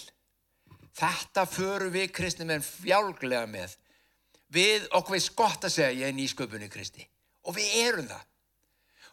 Þetta 0.97 1.45
förum 1.45 1.93
við 1.93 2.09
kristnum 2.15 2.49
en 2.55 2.65
fjálglega 2.65 3.45
með. 3.47 3.77
Við 4.49 4.89
okkur 4.97 5.19
veist 5.19 5.35
gott 5.37 5.69
að 5.69 5.75
segja 5.75 5.93
ég 5.93 6.09
er 6.09 6.17
nýsköpunni 6.17 6.71
Kristi. 6.73 7.05
Og 7.45 7.53
við 7.59 7.75
erum 7.83 8.09
það. 8.09 8.25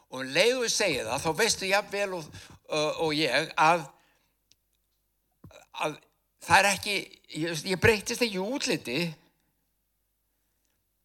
Og 0.09 0.23
um 0.23 0.33
leiðu 0.33 0.63
við 0.63 0.73
segja 0.73 1.05
það, 1.11 1.27
þá 1.27 1.43
veistu 1.43 1.69
ég 1.69 1.93
vel 1.93 2.09
og, 2.17 2.33
og, 2.71 2.89
og 3.05 3.15
ég 3.19 3.53
að, 3.61 3.85
að 5.85 5.99
það 6.47 6.59
er 6.59 6.69
ekki, 6.71 6.97
ég, 7.43 7.63
ég 7.73 7.81
breytist 7.83 8.25
ekki 8.25 8.43
útliti. 8.43 9.01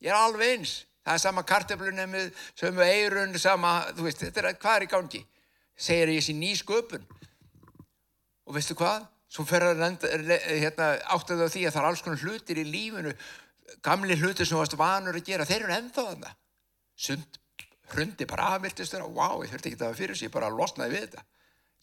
Ég 0.01 0.09
er 0.11 0.17
alveg 0.17 0.55
eins. 0.57 0.75
Það 1.01 1.17
er 1.17 1.23
sama 1.23 1.43
karteflunni 1.49 2.25
sömu 2.59 2.83
eirun, 2.85 3.37
sama, 3.41 3.79
þú 3.97 4.05
veist, 4.05 4.21
þetta 4.21 4.43
er 4.43 4.59
hvað 4.61 4.77
er 4.77 4.85
í 4.85 4.91
gangi? 4.91 5.21
Segir 5.81 6.11
ég 6.13 6.21
þessi 6.21 6.35
ný 6.37 6.51
sköpun. 6.59 7.07
Og 8.45 8.57
veistu 8.57 8.77
hvað? 8.77 9.07
Svo 9.31 9.45
fer 9.47 9.63
að 9.65 9.81
hérna, 9.81 10.91
áttaðu 11.15 11.47
á 11.47 11.53
því 11.53 11.65
að 11.65 11.73
það 11.73 11.81
er 11.81 11.89
alls 11.89 12.03
konar 12.05 12.25
hlutir 12.25 12.59
í 12.61 12.67
lífinu, 12.67 13.13
gamli 13.81 14.17
hlutir 14.19 14.45
sem 14.45 14.57
þú 14.57 14.61
varst 14.61 14.77
vanur 14.77 15.17
að 15.17 15.29
gera, 15.29 15.47
þeir 15.47 15.63
eru 15.63 15.77
ennþá 15.77 16.07
þarna. 16.09 16.33
Sund, 17.01 17.39
hrundi 17.93 18.27
bara 18.29 18.49
afviltist 18.57 18.93
þér 18.93 19.05
og 19.07 19.15
wow, 19.15 19.37
ég 19.45 19.53
þurfti 19.53 19.71
ekki 19.71 19.79
það 19.79 19.99
fyrir 20.01 20.19
sig, 20.19 20.27
ég 20.27 20.35
bara 20.35 20.51
losnaði 20.53 20.97
við 20.97 21.05
þetta, 21.05 21.23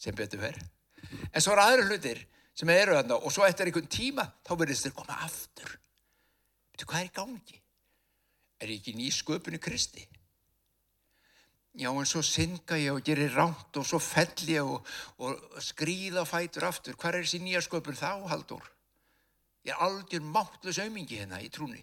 sem 0.04 0.18
betur 0.18 0.44
verið. 0.44 0.68
En 1.32 1.42
svo 1.42 1.54
eru 1.56 1.64
aðra 1.64 1.88
hlutir 1.88 2.20
sem 2.58 2.70
eru 2.74 2.96
þarna 2.96 3.20
og 3.22 3.32
svo 3.32 3.46
eftir 3.46 3.68
einhvern 3.68 3.90
tíma, 3.92 4.24
þá 4.42 4.52
verðist 4.58 4.88
þér 4.88 4.94
koma 4.98 5.18
aftur. 5.26 5.74
Veitu 6.72 6.88
hvað 6.90 7.00
er 7.04 7.10
í 7.10 7.16
gangi? 7.18 7.60
Er 8.58 8.72
ekki 8.74 8.94
ný 8.98 9.12
sköpunni 9.14 9.60
Kristi? 9.62 10.08
Já, 11.78 11.92
en 11.92 12.08
svo 12.10 12.24
synga 12.26 12.74
ég 12.80 12.96
og 12.96 13.04
gerir 13.06 13.30
ránt 13.36 13.76
og 13.78 13.86
svo 13.86 14.00
fell 14.02 14.48
ég 14.50 14.66
og, 14.66 14.82
og 15.22 15.60
skrýða 15.62 16.24
fætur 16.26 16.66
aftur. 16.66 16.96
Hvað 16.98 17.20
er 17.20 17.26
þessi 17.26 17.42
nýja 17.44 17.62
sköpun 17.62 17.98
þá, 17.98 18.26
Haldur? 18.32 18.64
Ég 19.62 19.70
er 19.76 19.84
algjör 19.86 20.26
máttlis 20.26 20.80
aumingi 20.82 21.20
hérna 21.20 21.38
í 21.44 21.50
trúni. 21.54 21.78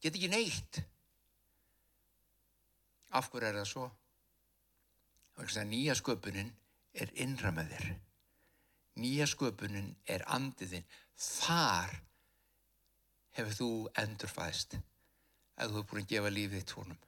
Get 0.00 0.16
ekki 0.16 0.32
neitt. 0.32 0.80
Af 3.12 3.28
hverju 3.28 3.50
er 3.50 3.60
það 3.60 3.68
svo? 3.68 3.86
Það 5.36 5.56
er 5.60 5.72
nýja 5.74 5.96
sköpunin 5.98 6.52
er 6.96 7.12
innra 7.20 7.52
með 7.52 7.74
þér. 7.74 7.88
Nýja 8.98 9.28
sköpunin 9.30 9.92
er 10.10 10.24
andiðinn. 10.34 10.86
Þar 11.18 11.94
hefur 13.38 13.58
þú 13.58 13.70
endurfæðst 14.02 14.78
að 15.58 15.74
þú 15.74 15.80
er 15.80 15.86
búin 15.90 16.02
að 16.02 16.10
gefa 16.12 16.32
lífið 16.34 16.60
þitt 16.62 16.74
honum. 16.78 17.00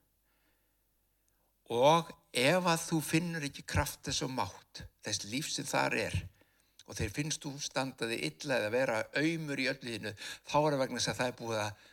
Og 1.71 2.09
ef 2.35 2.67
að 2.67 2.83
þú 2.83 2.99
finnur 3.05 3.47
ekki 3.47 3.63
kraft 3.67 4.03
þess 4.07 4.25
og 4.25 4.33
mátt, 4.35 4.83
þess 5.03 5.27
líf 5.31 5.47
sem 5.51 5.67
þar 5.67 5.95
er, 6.01 6.17
og 6.87 6.97
þeir 6.97 7.13
finnst 7.15 7.45
þú 7.45 7.53
standaði 7.63 8.17
illa 8.27 8.57
eða 8.59 8.73
vera 8.73 8.97
auðmur 9.15 9.61
í 9.63 9.69
ölluðinu, 9.71 10.11
þá 10.43 10.57
er 10.59 10.73
það 10.73 10.81
vegna 10.83 10.99
þess 10.99 11.11
að 11.13 11.21
það 11.21 11.31
er 11.31 11.37
búið 11.39 11.61
að 11.61 11.87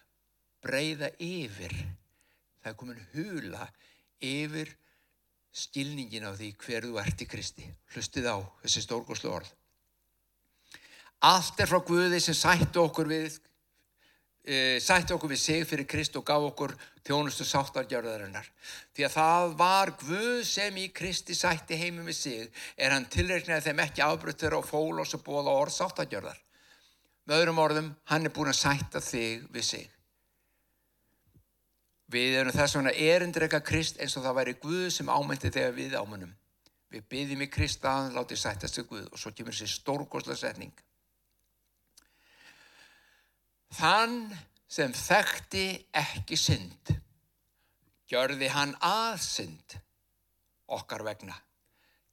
breyða 0.66 1.10
yfir. 1.22 1.76
Það 2.58 2.70
er 2.72 2.78
komin 2.80 3.06
hula 3.14 3.68
yfir 4.28 4.74
skilningin 5.54 6.26
á 6.26 6.34
því 6.34 6.50
hver 6.64 6.88
þú 6.88 6.98
ert 7.02 7.22
í 7.22 7.28
Kristi. 7.30 7.68
Hlustið 7.94 8.30
á 8.34 8.36
þessi 8.64 8.82
stórgóðslu 8.84 9.30
orð. 9.30 9.54
Allt 11.26 11.58
er 11.58 11.66
frá 11.66 11.80
Guði 11.82 12.20
sem 12.22 12.36
sættu 12.36 12.84
okkur 12.84 13.08
við 13.10 13.40
e, 14.48 14.78
sætti 14.82 15.14
okkur 15.14 15.32
við 15.32 15.40
sig 15.42 15.64
fyrir 15.66 15.86
Krist 15.88 16.16
og 16.18 16.24
gaf 16.26 16.46
okkur 16.52 16.74
þjónustu 17.06 17.46
sáttargjörðarinnar. 17.48 18.46
Því 18.94 19.06
að 19.08 19.14
það 19.16 19.54
var 19.58 19.92
Guð 20.00 20.40
sem 20.46 20.78
í 20.78 20.88
Kristi 20.94 21.34
sætti 21.34 21.78
heimi 21.80 22.06
við 22.06 22.18
sig 22.20 22.64
er 22.76 22.94
hann 22.94 23.08
tilreiknaði 23.10 23.66
þeim 23.68 23.84
ekki 23.84 24.04
afbrutur 24.06 24.58
og 24.60 24.66
fól 24.68 25.02
og 25.02 25.08
svo 25.08 25.20
bóða 25.24 25.54
orð 25.58 25.74
sáttargjörðar. 25.76 26.40
Með 27.28 27.42
öðrum 27.42 27.60
orðum, 27.60 27.94
hann 28.08 28.24
er 28.24 28.32
búin 28.32 28.52
að 28.52 28.60
sætta 28.62 29.02
þig 29.04 29.48
við 29.52 29.66
sig. 29.68 29.88
Við 32.08 32.38
erum 32.40 32.54
þess 32.56 32.78
vegna 32.78 32.94
erindreika 32.94 33.60
Krist 33.60 33.98
eins 34.00 34.14
og 34.16 34.24
það 34.24 34.38
væri 34.38 34.60
Guð 34.62 34.86
sem 34.94 35.10
ámyndi 35.12 35.50
þegar 35.52 35.74
við 35.76 35.96
ámunum. 35.98 36.30
Við 36.88 37.02
byggjum 37.12 37.42
í 37.44 37.50
Krist 37.52 37.82
að 37.84 37.98
hann 37.98 38.14
láti 38.16 38.38
sættast 38.38 38.80
við 38.80 38.86
Guð 38.94 39.08
og 39.10 39.20
svo 39.20 39.32
kemur 39.36 39.52
þessi 39.52 39.74
stórgóðslega 39.74 40.40
setning. 40.40 40.72
Þann 43.76 44.22
sem 44.68 44.94
þekkti 44.96 45.66
ekki 45.96 46.38
synd, 46.40 46.94
gjörði 48.08 48.48
hann 48.52 48.72
aðsynd 48.84 49.76
okkar 50.78 51.04
vegna 51.04 51.36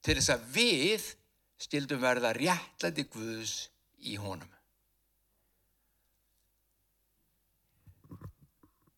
til 0.06 0.18
þess 0.20 0.34
að 0.36 0.50
við 0.54 1.06
stildum 1.66 2.04
verða 2.04 2.34
réttlæti 2.36 3.08
Guðs 3.10 3.56
í 4.06 4.18
honum. 4.22 4.52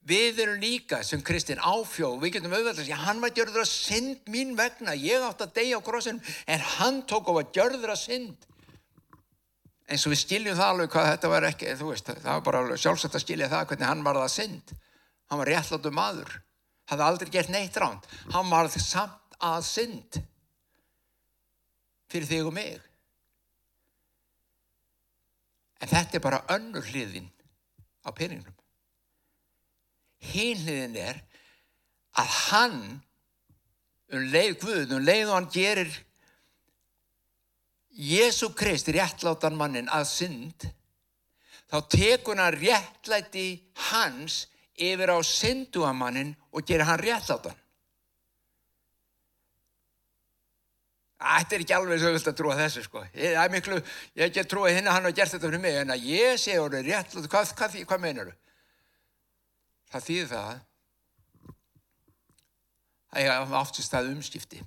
Við 0.08 0.40
erum 0.40 0.62
líka 0.64 1.02
sem 1.04 1.20
Kristinn 1.26 1.60
áfjóð, 1.60 2.22
við 2.22 2.38
getum 2.38 2.54
auðvitað 2.54 2.78
að 2.78 2.86
segja, 2.86 3.00
hann 3.04 3.20
var 3.20 3.34
gjörður 3.36 3.66
að 3.66 3.72
synd 3.74 4.30
mín 4.32 4.54
vegna, 4.56 4.94
ég 4.96 5.24
átt 5.28 5.44
að 5.44 5.58
deyja 5.58 5.80
á 5.80 5.84
krossinum, 5.84 6.22
en 6.48 6.64
hann 6.78 7.02
tók 7.10 7.28
á 7.28 7.34
að 7.36 7.50
gjörður 7.58 7.92
að 7.92 8.00
synd. 8.06 8.46
En 9.88 10.02
svo 10.02 10.12
við 10.12 10.22
skiljum 10.24 10.58
það 10.58 10.72
alveg 10.74 10.92
hvað 10.92 11.10
þetta 11.14 11.32
var 11.32 11.48
ekki, 11.48 11.76
þú 11.80 11.92
veist, 11.94 12.10
það 12.12 12.34
var 12.34 12.44
bara 12.48 12.80
sjálfsagt 12.80 13.16
að 13.16 13.24
skilja 13.24 13.52
það 13.52 13.70
hvernig 13.70 13.88
hann 13.88 14.04
var 14.04 14.20
það 14.20 14.34
synd. 14.34 14.74
Hann 15.28 15.42
var 15.42 15.52
réttláttu 15.52 15.94
maður, 15.96 16.36
hafði 16.92 17.08
aldrei 17.08 17.32
gert 17.32 17.54
neitt 17.54 17.80
ránt, 17.80 18.12
hann 18.34 18.52
var 18.52 18.70
samt 18.74 19.40
að 19.44 19.64
synd 19.68 20.20
fyrir 22.12 22.30
þig 22.30 22.52
og 22.52 22.56
mig. 22.56 22.84
En 25.78 25.92
þetta 25.92 26.18
er 26.18 26.24
bara 26.24 26.46
önnur 26.56 26.88
hliðin 26.88 27.28
á 28.08 28.10
peningnum 28.16 28.58
hinliðin 30.24 30.98
er 31.00 31.20
að 32.18 32.34
hann 32.50 32.80
um 34.14 34.28
leið 34.32 34.54
Guð, 34.62 34.94
um 34.96 35.04
leið 35.04 35.28
og 35.28 35.36
hann 35.36 35.50
gerir 35.54 35.92
Jésu 37.98 38.52
Krist 38.54 38.92
réttlátan 38.94 39.58
mannin 39.58 39.90
að 39.90 40.06
synd 40.12 40.68
þá 41.68 41.78
tekur 41.92 42.38
hann 42.38 42.54
réttlæti 42.54 43.48
hans 43.90 44.46
yfir 44.78 45.10
á 45.10 45.18
synduamannin 45.26 46.36
og 46.54 46.62
gerir 46.68 46.86
hann 46.86 47.02
réttlátan 47.02 47.58
Þetta 51.18 51.56
er 51.56 51.64
ekki 51.64 51.74
alveg 51.74 51.98
svo 52.02 52.12
vilt 52.14 52.28
að 52.30 52.36
trúa 52.38 52.56
þessu 52.60 52.84
sko. 52.86 53.02
Ég, 53.18 53.38
miklu, 53.50 53.80
ég 54.14 54.28
ekki 54.28 54.44
að 54.44 54.50
trúa 54.52 54.70
hinn 54.70 54.86
að 54.86 54.94
hann 54.94 55.08
hafa 55.08 55.18
gert 55.18 55.34
þetta 55.34 55.50
fyrir 55.50 55.64
mig 55.64 55.78
en 55.80 55.94
að 55.96 56.04
ég 56.12 56.38
sé 56.38 56.58
orðið 56.62 56.92
rétt, 56.92 57.16
hvað, 57.26 57.54
hvað, 57.58 57.78
hvað 57.90 58.04
meinar 58.04 58.30
þú? 58.30 58.36
Það 59.88 60.06
þýðir 60.08 60.30
það 60.30 60.52
að 63.08 63.24
ég 63.24 63.34
hafa 63.34 63.62
átt 63.64 63.80
sér 63.80 63.88
stað 63.88 64.12
umskipti. 64.12 64.62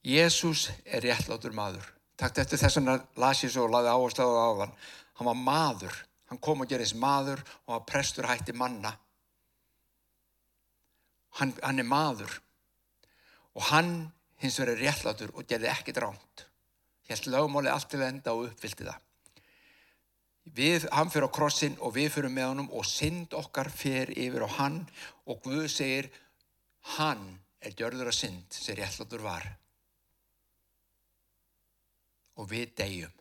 Jésús 0.00 0.70
er 0.88 1.04
réttlátur 1.04 1.52
maður. 1.52 1.84
Takk 2.16 2.40
eftir 2.40 2.60
þess 2.60 2.80
að 2.80 3.02
las 3.20 3.42
ég 3.44 3.52
svo 3.52 3.66
og 3.66 3.74
laði 3.74 3.92
áherslu 3.92 4.24
á 4.24 4.44
áðan. 4.48 4.72
Hann 5.18 5.28
var 5.28 5.36
maður. 5.36 5.98
Hann 6.30 6.40
kom 6.40 6.64
og 6.64 6.70
gerðist 6.70 6.96
maður 6.96 7.42
og 7.66 7.74
var 7.74 7.84
prestur 7.88 8.28
hætti 8.28 8.54
manna. 8.56 8.94
Hann, 11.36 11.52
hann 11.60 11.82
er 11.82 11.88
maður. 11.88 12.32
Og 13.56 13.68
hann 13.68 13.92
hins 14.40 14.58
er 14.62 14.72
réttlátur 14.78 15.34
og 15.34 15.44
gerði 15.44 15.68
ekkit 15.68 16.00
ránt. 16.00 16.46
Helt 17.10 17.28
lögmáli 17.28 17.68
allt 17.68 17.90
til 17.92 18.00
enda 18.06 18.32
og 18.32 18.48
uppfyldi 18.48 18.88
það. 18.88 18.98
Við, 20.56 20.88
hann 20.96 21.12
fyrir 21.12 21.28
á 21.28 21.36
krossin 21.36 21.76
og 21.84 21.92
við 21.94 22.08
fyrir 22.14 22.32
með 22.32 22.54
honum 22.54 22.72
og 22.72 22.88
synd 22.88 23.36
okkar 23.36 23.68
fyrir 23.68 24.14
yfir 24.16 24.48
á 24.48 24.50
hann 24.56 24.80
og 25.28 25.44
Guð 25.44 25.68
segir 25.70 26.08
hann 26.96 27.26
er 27.60 27.76
gjörður 27.76 28.08
að 28.10 28.22
synd 28.22 28.56
sem 28.56 28.78
réttlátur 28.78 29.22
var 29.22 29.44
og 32.40 32.48
við 32.50 32.74
deyjum. 32.80 33.16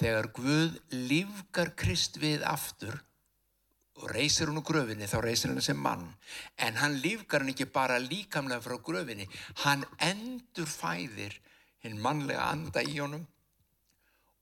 Þegar 0.00 0.30
Guð 0.32 0.76
lífgar 0.94 1.74
Krist 1.76 2.16
við 2.22 2.44
aftur 2.48 2.94
og 4.00 4.06
reysir 4.14 4.48
hún 4.48 4.62
úr 4.62 4.68
gröfinni 4.70 5.08
þá 5.10 5.18
reysir 5.26 5.52
hann 5.52 5.60
sem 5.64 5.76
mann. 5.76 6.06
En 6.56 6.78
hann 6.80 6.96
lífgar 7.02 7.42
hann 7.42 7.52
ekki 7.52 7.68
bara 7.68 7.98
líkamlega 8.00 8.64
frá 8.64 8.78
gröfinni 8.86 9.28
hann 9.64 9.84
endur 10.06 10.70
fæðir 10.70 11.36
hinn 11.84 12.00
mannlega 12.00 12.48
anda 12.48 12.84
í 12.86 12.96
honum 12.96 13.26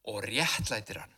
og 0.09 0.23
réttlætir 0.25 1.03
hann 1.03 1.17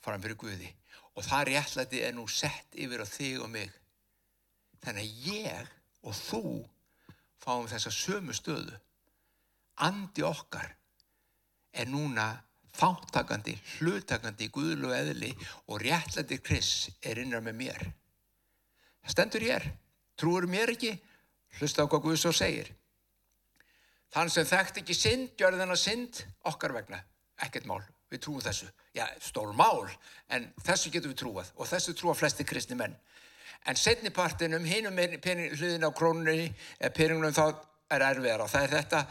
fram 0.00 0.22
fyrir 0.24 0.38
Guði. 0.40 0.70
Og 1.18 1.26
það 1.26 1.50
réttlæti 1.50 2.00
er 2.06 2.14
nú 2.16 2.24
sett 2.32 2.78
yfir 2.80 3.02
á 3.04 3.06
þig 3.06 3.42
og 3.44 3.50
mig. 3.52 3.72
Þannig 4.80 5.04
að 5.04 5.26
ég 5.34 5.74
og 6.00 6.16
þú 6.16 6.44
fáum 7.42 7.68
þessa 7.68 7.92
sömu 7.92 8.32
stöðu 8.36 8.78
andi 9.86 10.24
okkar 10.26 10.68
er 11.72 11.90
núna 11.90 12.32
þáttakandi, 12.76 13.54
hlutakandi 13.78 14.46
í 14.48 14.52
Guðlu 14.54 14.92
eðli 14.94 15.30
og 15.68 15.80
réttlæti 15.82 16.40
Kris 16.42 16.90
er 17.02 17.20
innan 17.22 17.44
með 17.44 17.58
mér. 17.60 17.86
Það 19.04 19.14
stendur 19.14 19.46
ég 19.46 19.70
trúur 20.20 20.46
mér 20.50 20.74
ekki? 20.74 20.92
Hlusta 21.58 21.82
á 21.82 21.90
hvað 21.90 22.04
Guð 22.04 22.18
svo 22.20 22.32
segir. 22.36 22.68
Þann 24.10 24.30
sem 24.30 24.46
þekkt 24.46 24.82
ekki 24.82 24.94
synd, 24.96 25.32
gjör 25.38 25.56
þennan 25.58 25.78
synd 25.78 26.22
okkar 26.50 26.74
vegna. 26.74 27.00
Ekkert 27.40 27.66
mál, 27.70 27.80
við 28.10 28.24
trúum 28.26 28.42
þessu. 28.42 28.68
Já, 28.94 29.06
stór 29.22 29.54
mál, 29.56 29.86
en 30.34 30.48
þessu 30.66 30.92
getum 30.92 31.14
við 31.14 31.20
trúað 31.22 31.52
og 31.56 31.70
þessu 31.70 31.94
trúa 31.96 32.14
flesti 32.18 32.46
kristni 32.46 32.78
menn. 32.78 32.96
En 33.68 33.76
setnipartinum, 33.76 34.64
hinum 34.64 34.98
hlutin 34.98 35.84
á 35.86 35.90
krónunni, 35.94 36.50
peningunum 36.96 37.34
þá 37.36 37.44
er 37.92 38.06
erfiðara. 38.06 38.48
Það 38.48 38.66
er 38.66 38.74
þetta, 38.78 39.02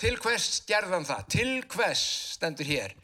til 0.00 0.16
hvers 0.22 0.48
gerðan 0.68 1.06
það? 1.08 1.22
Til 1.32 1.52
hvers 1.72 2.02
stendur 2.36 2.68
hér? 2.68 2.94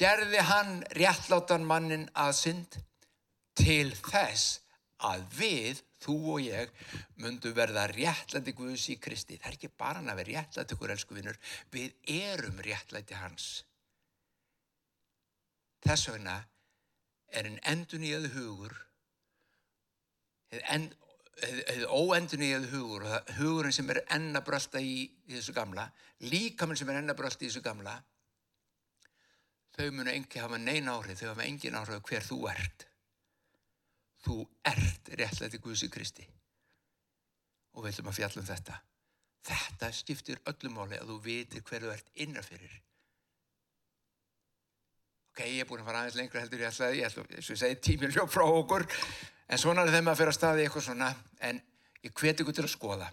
Gerði 0.00 0.42
hann 0.44 0.78
réttlátan 0.96 1.64
mannin 1.68 2.08
að 2.12 2.32
synd? 2.40 2.78
Til 3.56 3.94
þess 3.96 4.60
að 5.06 5.22
við, 5.36 5.80
þú 6.04 6.16
og 6.34 6.42
ég, 6.44 6.72
mundu 7.20 7.52
verða 7.56 7.86
réttlæti 7.92 8.52
Guðs 8.56 8.88
í 8.92 8.98
Kristi. 9.00 9.38
Það 9.40 9.48
er 9.50 9.56
ekki 9.58 9.72
bara 9.72 10.00
hann 10.00 10.12
að 10.12 10.20
vera 10.22 10.42
réttlæti 10.42 10.76
ykkur, 10.76 10.92
elsku 10.92 11.16
vinnur. 11.16 11.40
Við 11.72 11.94
erum 12.16 12.60
réttlæti 12.64 13.16
hans. 13.16 13.48
Þess 15.86 16.10
vegna 16.12 16.36
er 17.32 17.48
en 17.48 17.58
endun 17.68 18.04
í 18.04 18.12
öðu 18.16 18.32
hugur, 18.36 18.76
eða 20.52 20.78
óendun 21.92 22.44
í 22.46 22.52
öðu 22.56 22.70
hugur, 22.72 23.06
hugurinn 23.36 23.74
sem 23.74 23.90
er 23.92 24.02
ennabrölda 24.16 24.80
í, 24.80 25.04
í 25.28 25.34
þessu 25.34 25.54
gamla, 25.56 25.84
líkaminn 26.24 26.78
sem 26.80 26.88
er 26.92 27.02
ennabrölda 27.02 27.44
í 27.44 27.50
þessu 27.50 27.62
gamla, 27.64 27.96
þau 29.76 29.90
munu 29.92 30.12
engi 30.12 30.40
hafa 30.40 30.60
neina 30.60 30.96
áhrif, 30.96 31.20
þau 31.20 31.34
hafa 31.34 31.44
engin 31.44 31.76
áhrif 31.76 32.02
hver 32.08 32.24
þú 32.24 32.40
ert. 32.52 32.86
Þú 34.26 34.40
ert 34.66 35.12
réttlæti 35.20 35.60
Guðs 35.62 35.84
í 35.86 35.90
Kristi. 35.92 36.24
Og 37.76 37.84
við 37.84 37.92
ætlum 37.92 38.08
að 38.10 38.16
fjalla 38.16 38.42
um 38.42 38.48
þetta. 38.48 38.80
Þetta 39.46 39.92
skiptir 39.94 40.40
öllum 40.50 40.80
áli 40.82 40.98
að 40.98 41.12
þú 41.12 41.20
vitir 41.28 41.62
hverðu 41.68 41.92
ert 41.92 42.08
innanfyrir 42.24 42.80
ok, 45.36 45.44
ég 45.52 45.60
er 45.60 45.68
búin 45.68 45.82
að 45.82 45.90
fara 45.90 45.98
aðeins 46.00 46.16
lengra 46.16 46.40
heldur 46.40 46.62
ég 46.62 46.70
ætlaði, 46.70 47.00
ég 47.02 47.10
ætlaði, 47.10 47.34
eins 47.36 47.48
og 47.50 47.52
ég 47.52 47.60
segi, 47.60 47.76
tímil 47.84 48.08
hljóf 48.14 48.30
frá 48.32 48.44
okkur, 48.48 48.86
en 49.46 49.60
svona 49.60 49.84
er 49.86 49.94
þeim 49.94 50.10
að 50.10 50.20
fyrir 50.20 50.32
að 50.32 50.38
staði 50.38 50.66
eitthvað 50.66 50.86
svona, 50.88 51.10
en 51.40 51.60
ég 52.02 52.14
hveti 52.14 52.44
ykkur 52.44 52.56
til 52.56 52.66
að 52.66 52.72
skoða. 52.72 53.08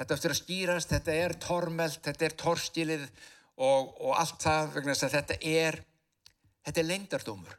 Þetta 0.00 0.16
eftir 0.16 0.34
að 0.34 0.40
skýrast, 0.40 0.92
þetta 0.94 1.16
er 1.24 1.36
tormelt, 1.42 2.02
þetta 2.04 2.26
er 2.26 2.36
torskilið 2.40 3.06
og, 3.60 3.90
og 4.00 4.14
allt 4.16 4.38
það, 4.40 4.70
vegna 4.76 4.94
þess 4.94 5.08
að 5.08 5.16
þetta 5.18 5.38
er, 5.50 5.80
þetta 6.66 6.82
er 6.82 6.88
leindardómur, 6.88 7.58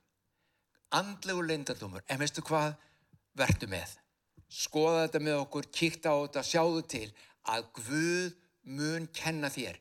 andlegu 0.98 1.44
leindardómur, 1.50 2.06
en 2.08 2.22
veistu 2.22 2.44
hvað, 2.48 2.74
verðu 3.38 3.70
með. 3.72 3.98
Skoða 4.52 5.06
þetta 5.06 5.22
með 5.24 5.38
okkur, 5.46 5.70
kíkta 5.72 6.12
á 6.12 6.18
þetta, 6.24 6.48
sjáðu 6.48 6.82
til 6.96 7.06
að 7.52 7.70
Guð 7.78 8.34
mun 8.78 9.08
kenna 9.16 9.52
þér. 9.54 9.78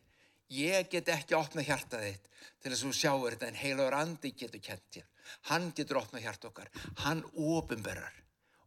Ég 0.50 0.90
get 0.90 1.10
ekki 1.12 1.36
opnað 1.38 1.68
hjarta 1.70 2.02
þitt 2.02 2.28
til 2.60 2.70
þess 2.72 2.82
að 2.82 2.86
þú 2.86 2.94
sjáur 2.98 3.34
þetta 3.34 3.48
en 3.48 3.58
heilagur 3.60 3.96
andi 3.98 4.32
getur 4.36 4.62
kent 4.62 4.86
þér. 4.94 5.09
Hann 5.50 5.70
getur 5.76 6.00
opnað 6.02 6.26
hjart 6.26 6.46
okkar. 6.50 6.70
Hann 7.04 7.24
ofinberrar 7.34 8.16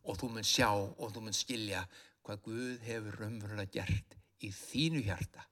og 0.03 0.19
þú 0.19 0.33
mun 0.35 0.47
sjá 0.47 0.69
og 0.73 1.13
þú 1.13 1.25
mun 1.27 1.37
skilja 1.37 1.85
hvað 2.23 2.43
Guð 2.47 2.85
hefur 2.87 3.19
raunverulega 3.19 3.71
gert 3.79 4.17
í 4.43 4.51
þínu 4.51 5.03
hjarta. 5.07 5.47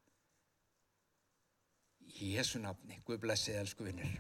Í 2.22 2.36
Jésu 2.36 2.62
nafni, 2.62 3.00
Guð 3.08 3.24
blessið, 3.24 3.62
elsku 3.64 3.88
vinnir. 3.88 4.20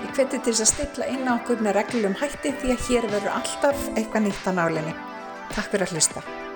Ég 0.00 0.16
hveti 0.16 0.40
til 0.40 0.54
þess 0.56 0.64
að 0.64 0.70
stilla 0.72 1.08
inn 1.12 1.28
á 1.28 1.36
okkur 1.36 1.62
með 1.62 1.76
reglum 1.78 2.16
hætti 2.18 2.54
því 2.62 2.74
að 2.74 2.86
hér 2.88 3.08
verður 3.14 3.36
alltaf 3.38 3.88
eitthvað 3.94 4.26
nýtt 4.26 4.48
á 4.48 4.52
nálinni. 4.56 4.94
Takk 5.54 5.68
fyrir 5.70 5.86
að 5.86 5.98
hlusta. 5.98 6.49